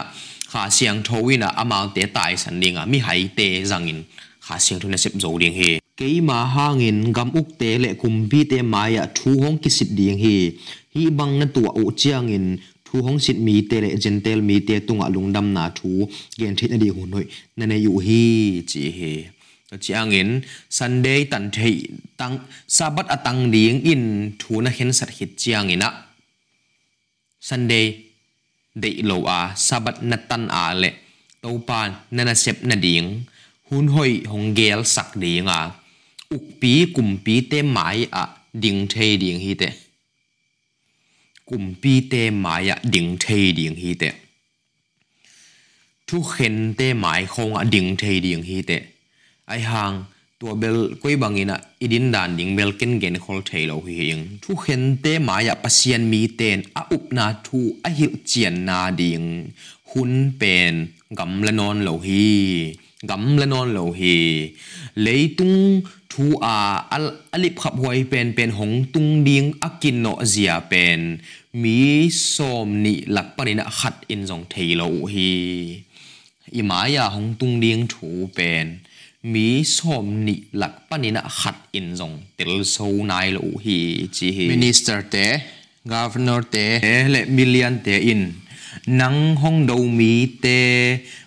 [0.51, 4.01] kha siang thowina amao à te tai san dinga mi hai te zangin
[4.47, 7.91] kha siang thu na sep zo ding hi ke ma hangin gam uk te le
[8.01, 10.37] kumpi te maya thu hong kisit ding hi
[10.95, 12.47] hi bang na tua u chiang in
[12.91, 15.91] thu hong sit mi te le gentle mi te tunga lungdam na thu
[16.39, 17.24] gen thit na di hu hoi
[17.57, 18.22] na ne yu hi
[18.70, 19.12] chi he
[19.82, 20.30] chi angin
[20.70, 21.76] sunday tan thei
[22.16, 22.39] tang
[22.76, 25.89] sabat atang ding in thu na hen sat hit chi angina
[27.49, 27.86] sunday
[28.82, 30.91] dei lo a sabat na tan a le
[31.43, 33.09] to pan na na sep na ding
[33.70, 35.61] hun hoi hong gel sak ding a
[36.34, 38.24] uk pi kum pi te mai a
[38.62, 39.68] ding thei ding hi te
[41.49, 43.27] กลุ่มปีเตหมายอะดิ่งเท
[43.59, 44.05] ดิ่งฮีเต
[46.09, 48.73] ทุกเข็นเตหมายคงอะดิ่งเทดิ่งฮีเต
[49.49, 49.93] ไอหาง
[50.41, 59.23] ตัวเบลก้อยบางอินะอีดินดานดิ่งเบลกินเกนคอลเทลเอาฮีเองทุกเข็นเตหมายอะปัศยนมีเตนอะอุปนาทูอะหิวเจียนนาดิ่ง
[59.91, 60.75] หุนเป็น
[61.19, 62.29] กำละนอนเหลาฮี
[63.11, 64.17] กำละนอนเหลาฮี
[65.03, 65.55] เลยตุ้ง
[66.17, 67.65] cùng pi tê mãi à đỉnh thầy đỉnh hi tệ thu khen tê mãi không
[67.65, 67.65] à đỉnh thầy đỉnh hi tệ ai hàng tua bel quay bằng ina idin dan
[67.65, 67.65] ding bel ken gen khol thei lo hi hing thu khen te ma ya pasian
[67.65, 67.65] mi ten a up na thu a hil chian na ding hun pen gam la
[67.65, 68.05] non lo hi gam la non lo hi leitung thu a al alip khap huai
[68.11, 71.19] pen pen hong tung ding akin no zia pen.
[71.53, 75.31] Mi som ni lak panina khat in jong thailo hi.
[76.53, 78.79] Imaya hong tung ding thu pen.
[79.23, 84.49] Mi som ni lak panina khat in jong tel so nai lo hi chi hi.
[84.49, 85.27] Minister te
[85.85, 86.65] governor te
[87.09, 88.23] le million te in.
[88.87, 90.59] Nang hong do mi te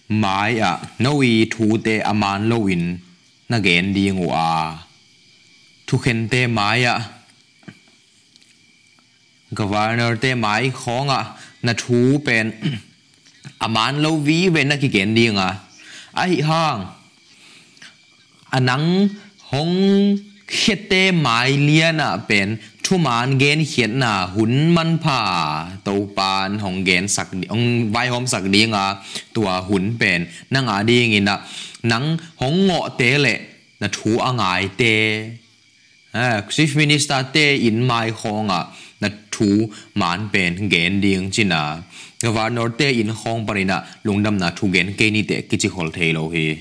[0.10, 2.86] mai a noi thu te aman lo in
[3.52, 4.54] na gen di ngu a
[5.88, 6.95] thu khen te mai a
[9.60, 11.22] governor te mai khong a
[11.66, 12.45] na thu pen
[13.66, 15.49] aman lo vi ven na ki gen di nga
[16.22, 16.82] a hi hang
[18.58, 18.88] anang
[19.52, 19.78] hong
[20.58, 22.47] khiet te mai lian a pen
[22.91, 25.22] ทุมานเกนเขียนหนาหุนมันผ่า
[25.84, 28.86] เตาปานของเกนสักองไวหอมสักดีงา
[29.36, 30.20] ตัวหุนเป็น
[30.54, 31.39] นางอาดีงินะ
[31.84, 33.38] thu man gen khiết na hun man pha tàu pan hong gen sak ông vai
[33.38, 33.40] hom sak đi nga tua hun pen nang a ding ina nang hong ngọ tế
[33.40, 33.40] lệ
[33.80, 35.30] na thu a ngai te.
[36.12, 38.66] À chief minister te in mai khong a
[39.00, 41.78] na thu man pen gen ding china.
[42.22, 46.14] Governor te in khong parina lungdam na thu gen ke ni te kichi hol thei
[46.14, 46.58] lo hi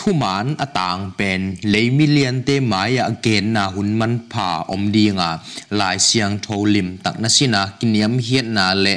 [0.00, 5.38] thu man atang pen, lei million te maya again na hun man pha om dinga.
[5.70, 8.94] Lai siang tho lim tak na sina, kiniam hiat na le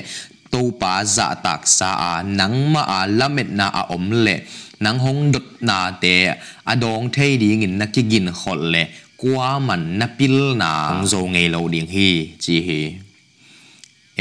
[0.54, 4.36] to pa za tak sa a nang ma a lamet na a om le
[4.84, 6.16] nang hong dot na te
[6.72, 8.84] adong thei ding in na ki gin khol le
[9.24, 10.72] kwa man na pil na.
[10.92, 12.10] Hong zo ngei lo ding hi
[12.44, 12.82] chi hi.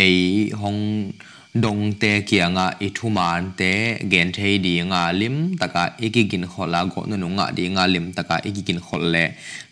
[0.05, 1.11] Ei hong
[1.55, 3.72] dong te kia nga i thu man te
[4.12, 8.07] gen thei di nga lim taka iki gin khola go nu nga di nga lim
[8.16, 9.24] taka iki gin khol le.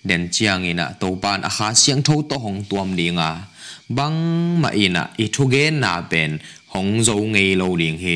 [0.09, 3.31] Den chiang ina to pan a kha siang tho to hong tuam di nga
[3.99, 4.15] บัง
[4.63, 6.31] มาอินะอิทุเกนนาเป็น
[6.73, 8.07] หงโจงเงโลเลียงเฮ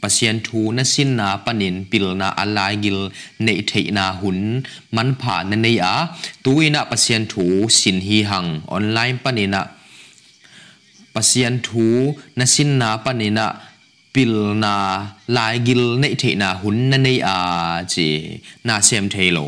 [0.00, 2.98] ปัสยนทูนสินนาปนินปิลนาอลายกิล
[3.42, 4.38] เนเทนาหุน
[4.96, 5.84] มันผ่านนเนีย
[6.44, 7.46] ตุยนะปัสยนทู
[7.78, 9.62] สินฮีหังออนไลน์ปนินะ
[11.14, 11.86] ปัสยนทู
[12.38, 13.46] นสินนาปนินะ
[14.14, 14.74] ปิลนา
[15.36, 17.28] ลายกิลเนเทนาหุนนเนีย
[17.92, 18.08] จี
[18.66, 19.38] นาเซมเทโล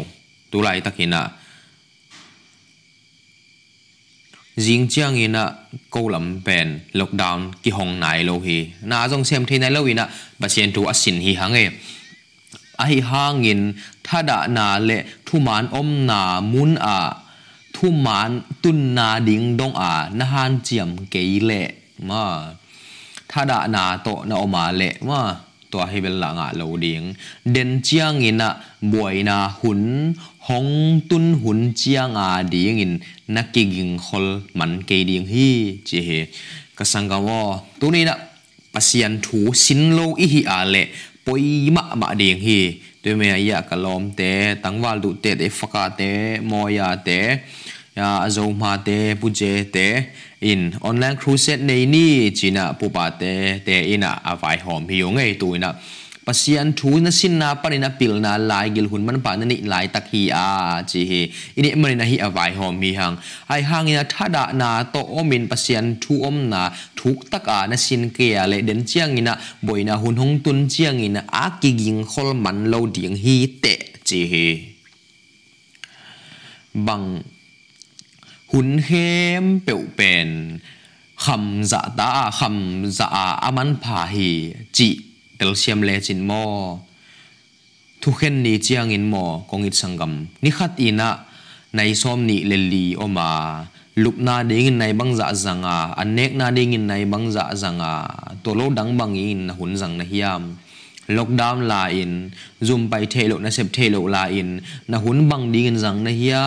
[0.50, 1.22] ตุไลตะกินะ
[4.64, 5.44] jing chiang ina
[5.90, 9.84] câu lam pen lockdown ki hong nai lâu hi na jong sem thei nai lo
[9.84, 10.04] ina
[10.40, 11.64] pasian thu asin hi hange
[12.82, 13.72] a hi hangin
[14.04, 17.00] thada na le thu man om na mun à
[17.74, 21.60] thu man tun na ding dong à na han chiam ke le
[22.08, 22.24] ma
[23.28, 25.20] tha da na to na oma le ma
[25.70, 27.04] to hi bel la nga lo ding
[27.54, 28.48] den chiang ina
[28.92, 29.82] boy na hun
[30.48, 32.94] hong tun hun chiang a ding in
[33.28, 34.26] na ki ging hol
[34.58, 35.48] man ke ding hi
[35.84, 36.20] chi he.
[36.76, 37.40] Ka sanga wo
[37.80, 38.14] tu ni na
[38.72, 40.82] pasian thu sin lo i hi a le
[41.24, 42.60] poi ma ma ding hi.
[43.02, 44.32] Tu me ya ka lom te,
[44.62, 46.10] tangwal du te de faka te
[46.50, 47.18] moya te
[47.98, 49.86] ya zo ma te, puje te.
[50.50, 53.32] In online crusade nei ni, china pupa te
[53.66, 55.70] te ina avai hom hi yo ngei tu ina
[56.28, 59.56] pasian thu na sin na panina pil na lai gil hun man pa na ni
[59.72, 60.48] lai tak hi a
[60.90, 61.20] chi hi.
[61.58, 63.16] Ini mani na hi avai hom hi hang.
[63.54, 66.62] Ai hang ina thada na to omin pasian thu om na
[66.98, 69.32] thuk tak a na sin ke a le den chiang ina
[69.66, 73.74] boina hun hong tun chiang ina a ki ging khol man lo ding hi te
[74.08, 74.48] chi hi.
[76.86, 77.08] Bang.
[78.52, 80.58] Hun hem bệu bền
[81.16, 83.06] khầm dạ ta khầm dạ
[83.48, 84.52] aman phà hi.
[84.72, 84.90] Chị
[85.38, 86.42] tel siam le chin mo
[88.00, 90.12] thu khen ni chiang in mo kong it sangam
[90.42, 91.08] ni khat ina
[91.76, 93.28] nai som ni le li oma
[94.02, 97.94] lup na ding nai bang dạ zanga anek na ding nai bang dạ zanga
[98.42, 100.42] to lo dang bang in hun zang na hiam
[101.08, 102.30] lockdown la in
[102.60, 104.60] zoom pai thelo na sep thelo la in
[104.90, 106.44] na hun bang ding zang na hiya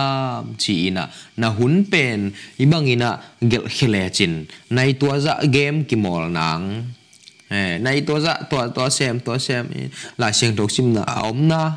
[0.62, 1.04] chi ina
[1.36, 2.18] na hun pen
[2.62, 3.10] i bang ina
[3.50, 4.34] gel khile chin
[4.74, 6.64] nai tua za game ki mol nang
[7.78, 9.66] nay tôi ra tôi tôi xem tôi xem.
[10.18, 11.72] Là xem thuộc sim là ống na.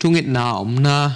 [0.00, 1.10] Trung nghịch na ống na.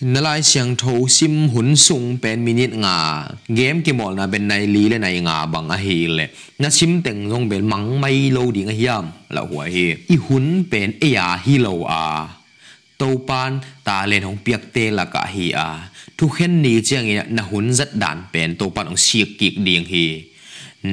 [0.00, 3.24] Nó lại xem thuộc sim hun sung bên minute ngà.
[3.48, 6.28] Game cái mỏ là bên này lý lên này ngà bằng a hi lệ.
[6.58, 9.10] Nó sim từng dùng bên mắng mây lâu đi ngay hiam.
[9.30, 9.94] Là hủa hì.
[10.08, 12.28] I hun bên e à hi lâu à.
[12.98, 15.88] Tàu pan, ta lên hồng biếc tê là cả hì à.
[16.18, 19.84] Thu khen ní chiang na hún rất đàn bên tàu pan ông siêng kịch điên
[19.84, 20.22] hì.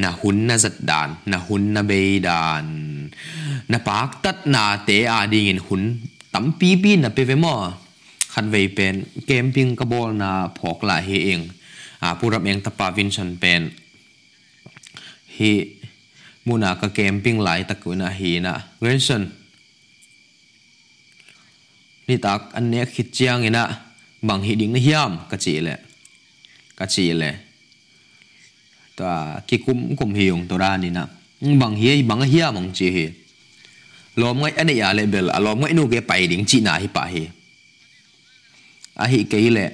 [0.04, 2.66] นะหุนนะจัดดานนะหุนนะเบยดาน
[3.72, 5.82] นะปากตัดนาเตอาดีเงินหุน
[6.34, 7.56] ตั้มปีปีนะเปเวมอ
[8.34, 8.96] คันไวเป็น
[9.28, 11.40] เกมพิงกระบอลนาพอกลาเฮเอง
[12.02, 13.62] อาผู้รับเองตะปาวินชันเป็น
[15.34, 15.38] เฮ
[16.46, 19.24] มูนากะเกมพิงหลายตะกุนาเฮนะเวนชัน
[22.08, 23.66] นี่ตักอันเนี้ยคิดเจียงเงินะ
[24.28, 25.80] บางเฮดิ้งนะเฮียมกะจีเลย
[26.80, 27.34] กะจีเลย
[29.00, 29.14] ta
[29.48, 31.04] ki kum kum hiung to ra ni na
[31.62, 33.06] bang hi bang hiam mong chi hi
[34.20, 36.88] lom ngai ane ya le bel alom ngai nu ke pai ding chi na hi
[36.96, 37.24] pa hi
[39.04, 39.66] a hi ke le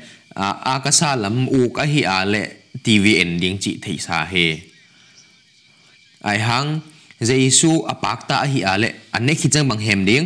[0.46, 2.42] a a ka sa lam u ka hi a à le
[2.86, 4.46] tv ending chi thei sa he
[6.30, 6.70] ai hang
[7.30, 10.26] jesu apak à ta hi a à le an ne khi chang bang hem ding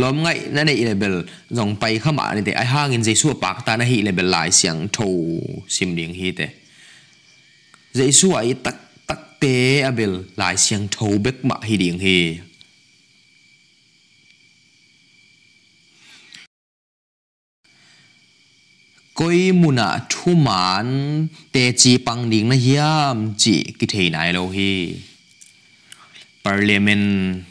[0.00, 1.16] lom ngai na nei level
[1.56, 4.50] zong pai khama ni te ai hang in jesu apak ta na hi level lai
[4.58, 5.08] siang tho
[5.74, 6.46] sim ding hi te
[7.94, 8.76] dễ su ấy tắc
[9.06, 12.36] tắc tế abel lại xiang thâu bếp mạ hi điện hề.
[19.14, 24.48] Coi muna thu man te chi pang ding na hiam chi ki thei nai lo
[24.48, 24.94] hi
[26.44, 27.42] parliament.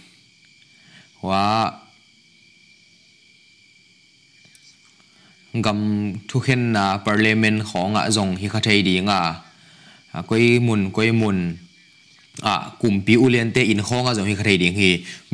[1.22, 1.72] Wa
[5.54, 9.36] gam thu khen na parliament khong a zong hi kha thei ding a
[10.30, 11.40] ก้อยมุนก้อยมุน
[12.46, 14.82] อะกลุ่มปีอุเลียนเตอินห้องอาจจะมีใครดิ่งฮ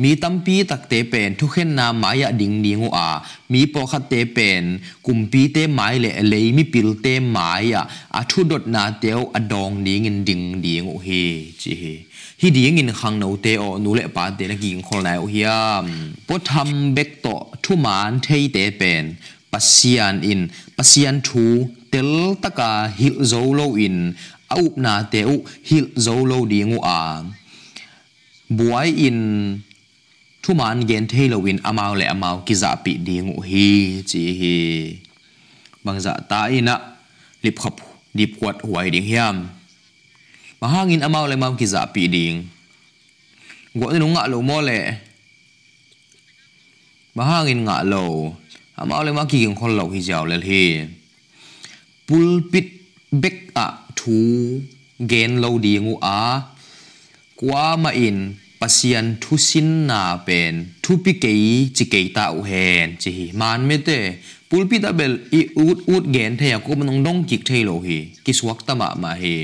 [0.02, 3.08] มีตั้มปีตักเตเป็นทุกเห็นนามหมายดิ่งดิ่งอะ
[3.52, 4.62] มีปอคัเตเป็น
[5.06, 6.12] กลุ่มปีเตหมายเลย
[6.54, 7.84] เมีปิลเตหมายอะ
[8.16, 11.08] อาทุดดนาเตียวอดองดิ่งเงินดิ่งดิ่งโอเฮ
[11.60, 11.84] จีเฮ
[12.40, 15.50] ฮีดิ่งเงินขังนวเตอหนูเละปาเตลกิ่งคนไหนโอเฮีย
[15.82, 15.84] ม
[16.26, 17.26] ปดทำเบกโต
[17.64, 19.04] ทุมานเทเตเป็น
[19.52, 20.40] ปัสยานอิน
[20.76, 21.46] ปัสยานทู
[21.90, 22.10] เตล
[22.42, 23.96] ตะกาฮิลโซโลอิน
[24.56, 25.36] au na te u
[25.68, 27.00] hil zo lo di ngu à.
[27.06, 27.22] a
[28.56, 29.18] buai in
[30.42, 33.16] thu man gen thei lo win amao à le amao à ki za pi di
[33.16, 33.68] dạ ngu hi
[34.10, 34.56] chi hi
[35.84, 36.74] bang za dạ ta ina
[37.42, 37.74] lip khap
[38.16, 39.36] dip kwat huai ding hiam.
[40.60, 42.36] Ma hangin amao le mam ki dạ za pi ding
[43.78, 44.78] go ni nga lo mo le
[47.14, 48.34] ma hangin nga lo
[48.80, 50.64] amao le ma ki ging khol lo hi jaw le hi
[52.06, 52.68] pulpit
[53.22, 53.66] bek a
[54.00, 54.20] thu
[55.10, 56.22] gen lo di ngu a.
[57.40, 58.18] Kwa ma in
[58.60, 61.32] pasian thu sin na pen, thu pi ke
[61.76, 64.00] chi ke ta u hen, chi hi man me te.
[64.50, 67.98] Pulpi ta bel i ut ut gen the ko man dong kik the lo hi,
[68.24, 69.36] ki swak ta ma ma hi.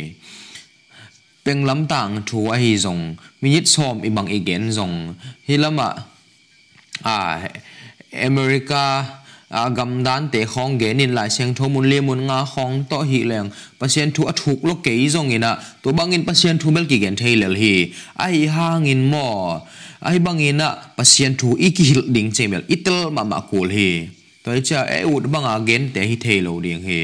[1.45, 3.03] Peng lam tang thu a hi zong
[3.41, 4.97] minit som i bang i gen zong.
[5.47, 5.89] Hi lama,
[7.03, 7.19] a,
[8.29, 8.85] America
[9.49, 12.85] à gầm đàn tế khong ge nên lại xem tho mun le mun nga khong
[12.91, 16.85] to hi leng pasien thu athuk lo ke zong ina to bangin pasien thu mel
[16.85, 19.61] kỳ gen thay lel hi ai hangin mò?
[20.01, 24.09] Ai bangina pasien thu i ki hil ding chemel itel ma ma kul hi
[24.45, 27.01] to cha e ut banga gen te hi thei lo ding hi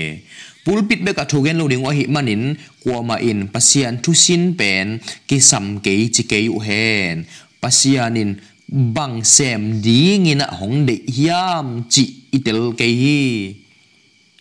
[0.64, 4.12] pulpit be ka thu gen lo ding wa hi manin kwa ma in pasien thu
[4.24, 4.86] sin pen
[5.28, 7.24] ki sam ke chi ke u hen
[7.62, 8.30] pasianin
[8.72, 13.54] bằng xem đi nghe nạ hong de hiam ít itel cái hi.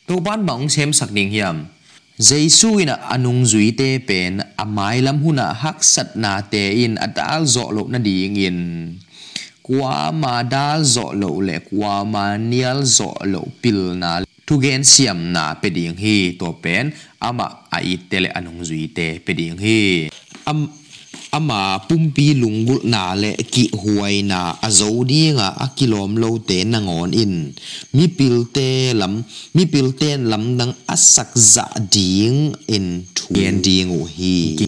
[0.08, 1.66] To ban bằng xem sắc ding hiam
[2.18, 7.46] Jesu ina anung duy te pen amai lam huna hak sat na te in atal
[7.46, 8.60] zo lo na ding in
[9.62, 14.84] kwa ma dal zo lo le kwa ma nial zo lo pil na tu gen
[14.84, 19.20] siam na pe ding hi to pen ama à ai à tele anung duy te
[19.26, 20.10] pe ding hi.
[20.46, 20.68] Am
[21.32, 27.12] ama pumpi lungul na le ki huai na azo dinga akilom lo te na ngon
[27.16, 27.36] in.
[27.96, 29.24] Mi pilte lam,
[29.56, 33.08] mi pilten lam dang asak za ding in.
[33.16, 34.60] Thuyen ding u hi.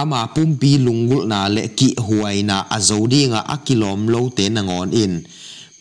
[0.00, 4.90] Ama pumpi lungul na le ki huai na azo dinga akilom lo te na ngon
[4.92, 5.14] in.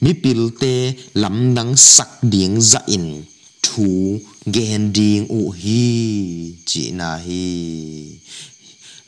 [0.01, 0.75] Mi pilte
[1.21, 3.27] lam dang sak ding za in.
[3.65, 5.83] Thu gen ding u hi.
[6.67, 7.43] Chi na hi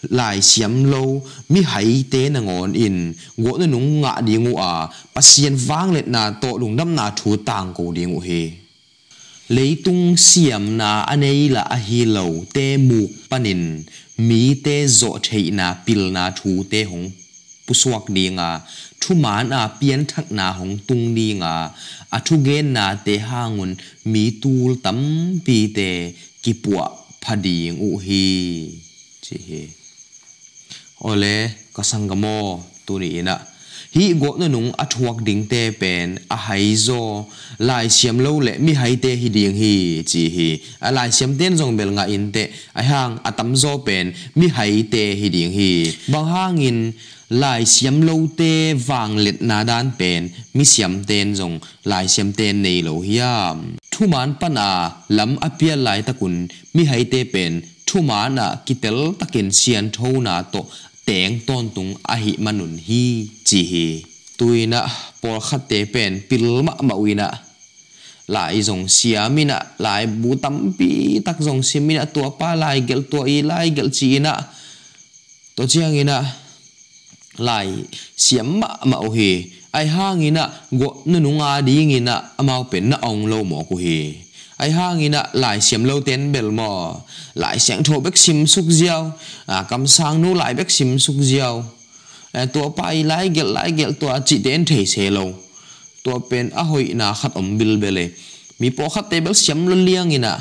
[0.09, 3.13] lại xiêm lâu, mi hay tế na ngon in.
[3.37, 7.11] Gỗ na nung ngạ đi ngủ à pasien vang lên na to lùng đâm na
[7.23, 8.51] chú tang cổ đi ngủ he
[9.47, 13.83] lấy tung xiêm na anh ấy là a hi lâu te muk panin
[14.17, 17.11] mi té zo chạy na pil na thu te hong
[17.67, 18.59] pusuak đi nga
[18.99, 21.71] chú man na biến thắc na hùng tung đi nga a
[22.09, 23.75] à chú gen na te hangun
[24.05, 24.99] mi tu tam
[25.45, 26.11] pi té
[26.43, 26.87] kipua
[27.21, 28.69] phading u hi
[29.21, 29.82] chi he
[31.03, 31.35] ole,
[31.75, 33.35] kasangamo tuni ina.
[33.93, 37.29] Hi go na nung athuak ding te pen a haizo
[37.59, 40.49] lai siam lo le, mi hai te hi ding hi, chi hi.
[40.81, 42.43] A lai siam ten jong bel nga in te
[42.73, 45.71] a hang atam zo pen, mi hai te hi ding hi.
[46.11, 46.79] Bang hang in,
[47.29, 50.21] lai siam lo te wang let na dan pen,
[50.55, 53.77] mi siam ten jong lai siam ten nei lo hiam.
[53.93, 54.69] Thu man pana
[55.17, 56.35] lam apia lai takun,
[56.73, 60.61] mi hai te pen, thu mana kitel takin sian tho na to
[61.05, 64.03] teng ton tung a hi manun hi chi hi.
[64.37, 64.87] Tu tuina
[65.21, 67.31] por khate pen pilma mawina
[68.27, 68.85] lại dòng
[69.45, 69.59] na.
[69.77, 73.89] Lại bu tam pi tắc dòng na tua pa lại gel tua y lại gel
[73.93, 74.41] china
[75.55, 76.23] to chiang ina
[77.37, 77.67] lại
[78.17, 79.45] xiêm ma ma hi.
[79.71, 83.75] Ai hang ina go nu nga ding ina amau pen na ong lo mo ku
[83.75, 84.13] hi
[84.57, 86.95] ai ha, nghi nạ lại xiêm lâu tên bể mò.
[87.33, 89.11] Lại sáng thô bếc sim xúc diao
[89.45, 91.65] à cầm sang nu lại bếc sim xúc diao
[92.31, 95.33] à tua pai lại gel lại gel tua chỉ tiền thể xe lâu.
[96.03, 98.09] Tua pen a hoi na khát om bil bele
[98.59, 100.39] mi po khát tê bel xiêm lâu liang nghi nạ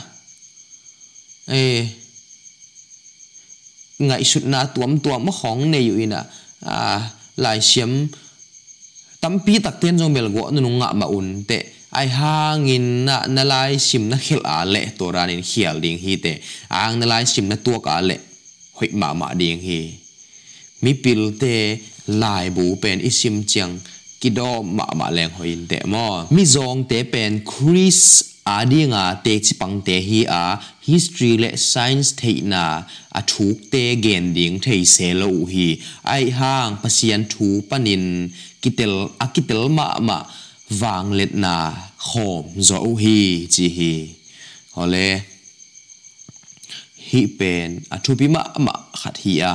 [1.46, 1.86] ê
[3.98, 6.24] ngày sụt na tuam tuam mắc hóng này yêu ina
[6.60, 7.88] à lại xiêm
[9.20, 11.64] tâm pi tắc tiền trong bel gõ nó ngạ mà ổn tệ.
[11.94, 12.36] ไอฮา
[12.66, 16.26] งินนะนาลายชิมนักเขียนอาเลตัวรานินเขียลดิงฮีเต
[16.74, 18.20] อางนาลายชิมนักตัวกาเละ
[18.76, 19.80] หอยหมาหมาดิงฮี
[20.84, 21.44] มีปิลเต
[22.22, 23.70] ลายบูเป็นอิชิมจัง
[24.22, 28.02] กิดอมาหมาแรงหอยเตมอมีจงเตเป็นคริส
[28.48, 30.42] อาดีงาเตจิปังเตฮีอา
[30.88, 32.22] history และ science เท
[32.52, 32.66] นา
[33.16, 35.68] อาถูกเตเกนดิงเทเซลอูฮี
[36.06, 38.04] ไอห้างปเสียนถูปนิน
[38.62, 40.18] กิเตลอากิเตลมาหมา
[40.80, 41.56] วางเล็ดนา
[42.04, 42.10] โค
[42.42, 42.70] มโจ
[43.02, 43.20] ฮี
[43.54, 43.92] จีฮี
[44.76, 44.96] ฮอเล
[47.08, 49.52] ฮีเป็นอาทุพิมะมะขัดเฮียา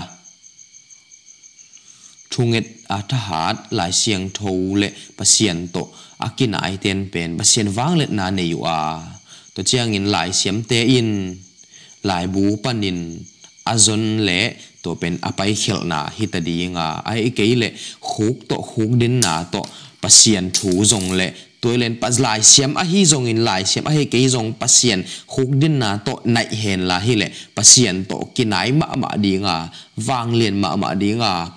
[2.32, 4.40] ทุงเอ็ดอาทหารหลายเสียงโท
[4.78, 5.78] เละประเสียนโต
[6.22, 8.80] อากินไอเตนเป็นประเสียนวางเล็ดนาในอยู่อา
[9.54, 11.10] ตัวเจียงอินหลายเสียมเตอิน
[12.06, 13.00] หลายบูปนิน
[13.68, 14.42] อาจนเละ
[14.84, 17.74] ตัวเป็นอภัยเขลนาฮิตดีงาไอเกยเละ
[18.10, 19.56] ฮุกโตฮุกดินนาโต
[20.08, 21.32] pasien thu zong le
[21.62, 24.54] tôi lên pas lại xiêm a hi zong in lại xiêm a hi cái zong
[24.60, 29.08] pasien khúc din na to nai hen la hi le pasien to kinai ma ma
[29.16, 31.48] đi nga vang liền ma ma đi nga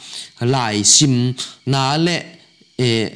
[0.40, 1.32] lại sim
[1.66, 2.22] na le
[2.76, 3.08] e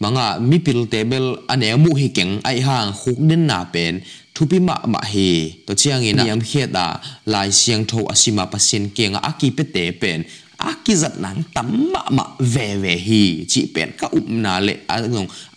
[0.00, 4.00] manga mi pil table ane mu hi keng ai hang khúc din na pen
[4.34, 6.86] thupi ma ma hi to chiang in yam khieta
[7.26, 10.22] lai siang tho asima pasien kenga aki pe te pen
[10.70, 14.74] akizat nan tamma ma ve ve hi chi pen ka up na le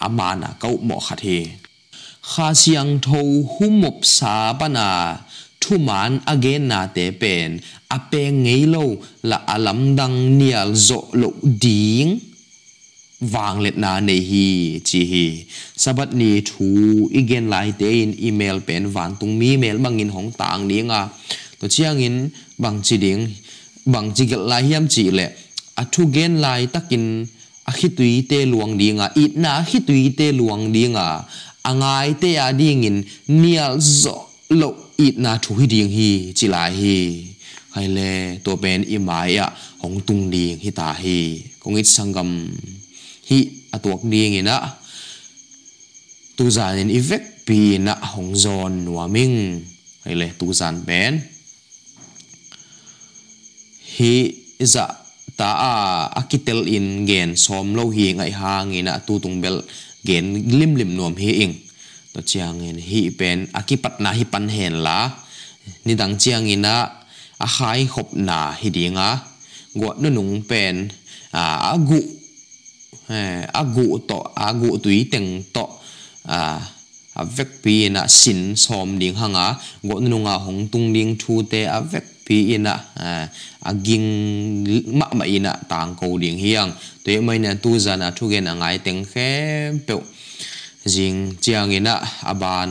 [0.06, 1.40] a bà nà các ụm mo khát hì
[2.30, 3.20] kha siang tho
[3.54, 3.98] humop
[4.60, 4.88] bà nà
[5.62, 7.50] thu man again na te pen
[7.96, 8.84] a pe ngei lo
[9.30, 11.30] la alam dang nial zo lo
[11.62, 12.12] ding
[13.20, 15.28] vang let na nei hi chi hi
[15.84, 16.68] sabat ni thu
[17.20, 21.02] igen lai te in email pen van tung mi mail bangin hong tang ni nga
[21.60, 23.22] to chiang in bang chi ding
[23.88, 25.32] bằng chỉ cái lai hiam chỉ lệ
[25.76, 27.26] à thu gen lai takin
[27.64, 31.20] a khi tùy tê luang đi ngà ít na khi tùy tê luang đi ngà
[31.62, 34.16] à ngay tê à đi ngin nial zo
[34.50, 34.68] lo
[34.98, 37.26] ít na thu hi ding hi chỉ lại hi
[37.72, 42.50] hay lệ tổ bên imai à hong tung đi hi ta hi công ít sangam
[43.26, 44.70] hi à tuộc đi ngin à
[46.36, 49.62] tu giàn in effect pi na hong zon nua ming
[50.06, 51.20] hay lệ tu giàn bên
[53.98, 54.14] hi
[54.62, 54.86] za
[55.38, 55.74] ta a
[56.22, 59.58] akitel in gen som lo hi ngai hangina tu tung bel
[60.08, 60.26] gen
[60.60, 61.54] lim lim nom hi ing.
[62.14, 65.00] To chiang in hi pen akipat na hi pan hen la.
[65.86, 66.76] Ni dang chiang ina
[67.46, 69.10] a khai khop na hi dinga.
[69.78, 70.90] Go nu nung pen,
[71.32, 71.44] a
[71.74, 72.02] agu
[73.62, 75.66] agu to agu tui teng to,
[76.26, 76.38] a
[77.14, 79.48] a vek pi na sin som ding hanga.
[79.84, 82.74] Go nu nga hong tung ding thu te a vek pi ina
[83.70, 84.08] a ging
[85.00, 86.72] ma ma ina tang ko ding hiang
[87.04, 89.30] to mai na tu zana thu gen angai teng khe
[89.88, 89.96] pe
[90.94, 91.94] jing chiang ina
[92.32, 92.70] aban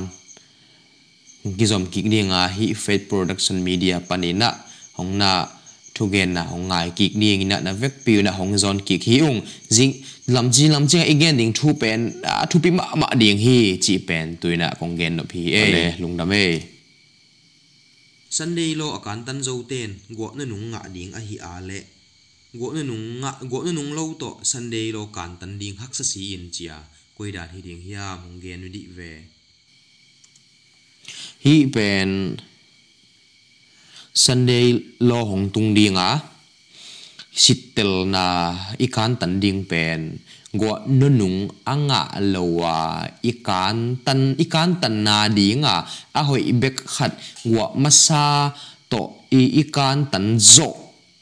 [1.58, 4.48] gizom kik ni nga hi faith production media panina
[4.96, 5.30] hong na
[5.94, 9.02] thu gen na hong ngai kik ni ina na vek pi na hong zon kik
[9.08, 9.40] hi ung
[9.76, 9.92] jing
[10.34, 12.00] lam chi lam chi again ding thu pen
[12.50, 15.64] thu pi ma ma ding hi chi pen tuina kong gen no phi e
[16.00, 16.75] lung dam e
[18.26, 21.80] Sunday lo akan tan zo ten go na nung nga ding a hi a le
[22.58, 25.94] go na nung nga go na nung lo to Sunday lo kan tan ding hak
[25.94, 26.78] sa si in chia
[27.14, 29.12] koi dan hi ding hiya mong gen di ve
[31.46, 32.10] hi pen
[34.10, 34.66] Sunday
[35.08, 36.18] lo hong tung ding a
[37.36, 38.24] sitel na
[38.80, 40.18] ikan tan ding pen
[40.54, 45.82] gwa nunung anga lowa ikan tan ikan tan na dinga.
[46.14, 48.54] A hoi bek khat gwa masa
[48.86, 50.70] to i ikan tan zo.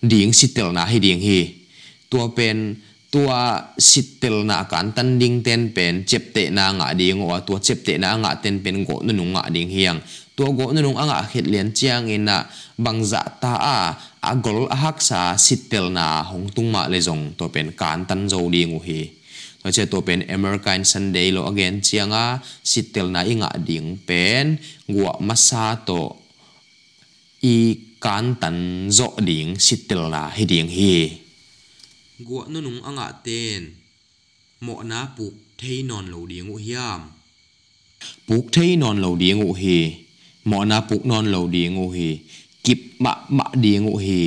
[0.04, 1.64] Ding sitel na hi, ding hi.
[2.12, 2.76] Tua pen,
[3.08, 6.04] tua sitel na kan tan ding ten pen.
[6.04, 9.32] Chep te na nga ding wa, tua chep te na nga ten pen go nunung
[9.32, 10.00] nga ding hiang
[10.34, 12.44] tua go nunung anga hết lian chiang ina
[12.78, 13.78] bangza ta a
[14.32, 17.36] agol hak sa sitel na hong tung ma le zong.
[17.38, 19.00] To pen kan tan zo ding hi.
[19.64, 22.36] Lo che to pen american sunday lo again chianga
[22.70, 26.02] sitel na inga ding pen gwa masa to
[27.40, 27.56] i
[28.04, 28.56] kan tan
[28.92, 30.96] zo ding sitel na hi ding hi.
[32.26, 33.72] Gwa nu nung anga ten.
[34.64, 37.00] Mo na puk thei non lo ding u hiam.
[38.28, 39.80] Puk thei non lo ding u hi.
[40.44, 42.10] Mo na puk non lo ding u hi
[42.64, 44.20] kip ma ma ding u hi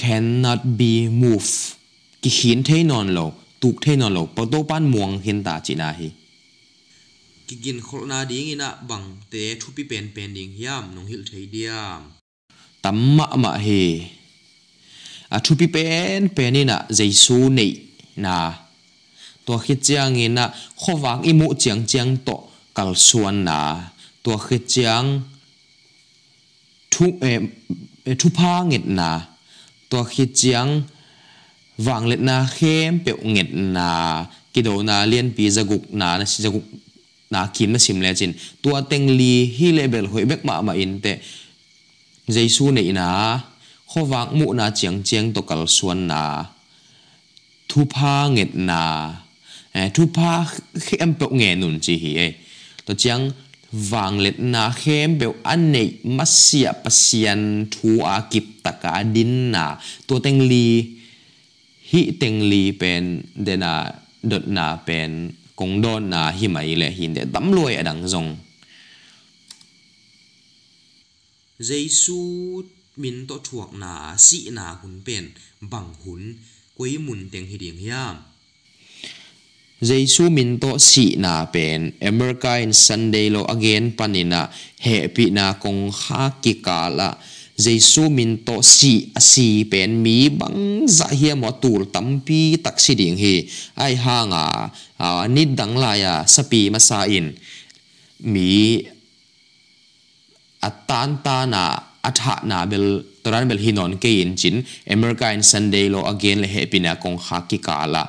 [0.00, 1.50] cannot be move
[2.22, 3.26] ki hin thei non lo
[3.60, 6.08] tuk thei non lo po to pan muang hin ta chi na hi
[7.46, 11.06] ki gin khol na ding ina bang te thu pi pen pen ding hiam nong
[11.10, 12.00] hil thei diam
[12.82, 13.84] tam ma ma hi
[15.34, 17.72] a thu pi pen pen ina jaisu nei
[18.24, 18.34] na
[19.46, 20.44] to khit chiang ina
[20.82, 22.36] khowang i mu chiang chiang to
[22.76, 23.58] kal suan na
[24.24, 25.06] to khit chiang
[26.96, 27.48] thu em
[28.18, 29.20] thu pa nghẹt na
[29.88, 30.82] to khi chiang
[31.78, 34.24] vang lên na khem pe nghẹt na
[34.54, 36.60] cái đồ na liên pi gục na na si zaguk
[37.30, 38.32] na kim na sim le chín
[38.62, 41.18] tua teng li hi level hội bắc mà mà in te
[42.48, 43.40] su này na
[43.86, 46.44] khowang mu na chiang chiang to cal suan na
[47.68, 49.12] thu pa nghẹt na
[49.72, 50.46] eh, thu pa
[50.80, 52.34] khem pe nge nun chi hi ấy
[52.86, 53.30] to chiang
[53.90, 55.72] vang let na khem beu an
[56.16, 59.64] mắt xịa pasian thu a ta taka din na
[60.06, 60.66] tua teng li
[61.90, 63.72] hi teng li pen de na
[64.22, 68.36] đợt na pen kong đôn na hi mai để hin de ở đằng adang zong
[71.58, 72.62] Giêsu
[72.96, 76.34] min to chuộc na à, si na à, hun pen bằng hun
[76.76, 78.16] quấy mun tiếng hi ding hiam
[79.76, 84.48] Jesu min to si na pen America in Sunday lo again panina
[84.80, 87.12] happy na kong ha ki kala
[87.56, 93.16] Jesu min to si asi pen mi bang za hi mo tur tampi taksi ding
[93.16, 93.48] hi.
[93.80, 94.44] Ai ha nga,
[95.00, 97.32] a ni dang la ya sapi masa in.
[98.28, 98.84] Mi
[100.60, 101.62] atan ta na
[102.04, 104.60] atha na bel toran bel hinon ke in chin.
[104.84, 108.04] America in Sunday lo again le happy na kong ha ki kala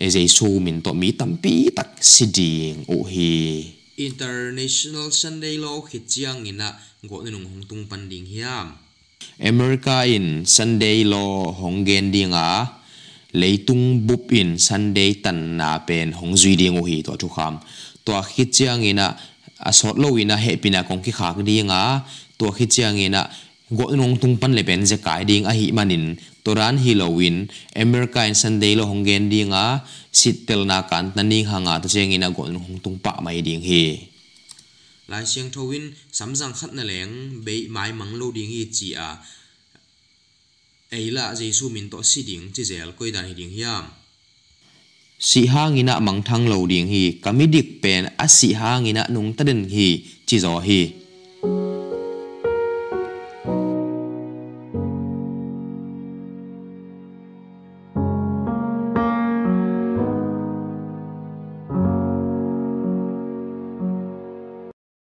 [0.00, 3.68] Jesu min to mi tampi tak siding u hi
[4.00, 6.72] International Sunday Law khit chiang ina
[7.04, 8.72] go nung hong tung pan ding hiam.
[9.36, 12.80] America in Sunday lo hong gen dinga
[13.36, 17.60] leitung bup in Sunday tan na pen hong zui ding u hi to thu kham.
[18.08, 19.20] To khit chiang ina
[19.60, 22.00] asot lo ina he pina kong ki khak dinga
[22.40, 23.28] to khit chiang ina
[23.68, 28.24] go nung tung pan le pen je kai ding a hi manin toran Halloween America
[28.28, 32.48] in Sunday lo hong gen dinga sitel na kan taning hanga to cheng ina go
[32.48, 34.10] hong tung pa mai ding hi
[35.10, 39.10] lai siang thowin samjang khat na leng be mai mang lo ding hi chi a.
[40.90, 43.84] Eila jesu min to si ding chi zel koi dan hi ding hiam.
[45.18, 49.88] Si hangina mang thang lo ding hi kamidik pen a si hangina nung taden hi
[50.26, 50.99] chi zo hi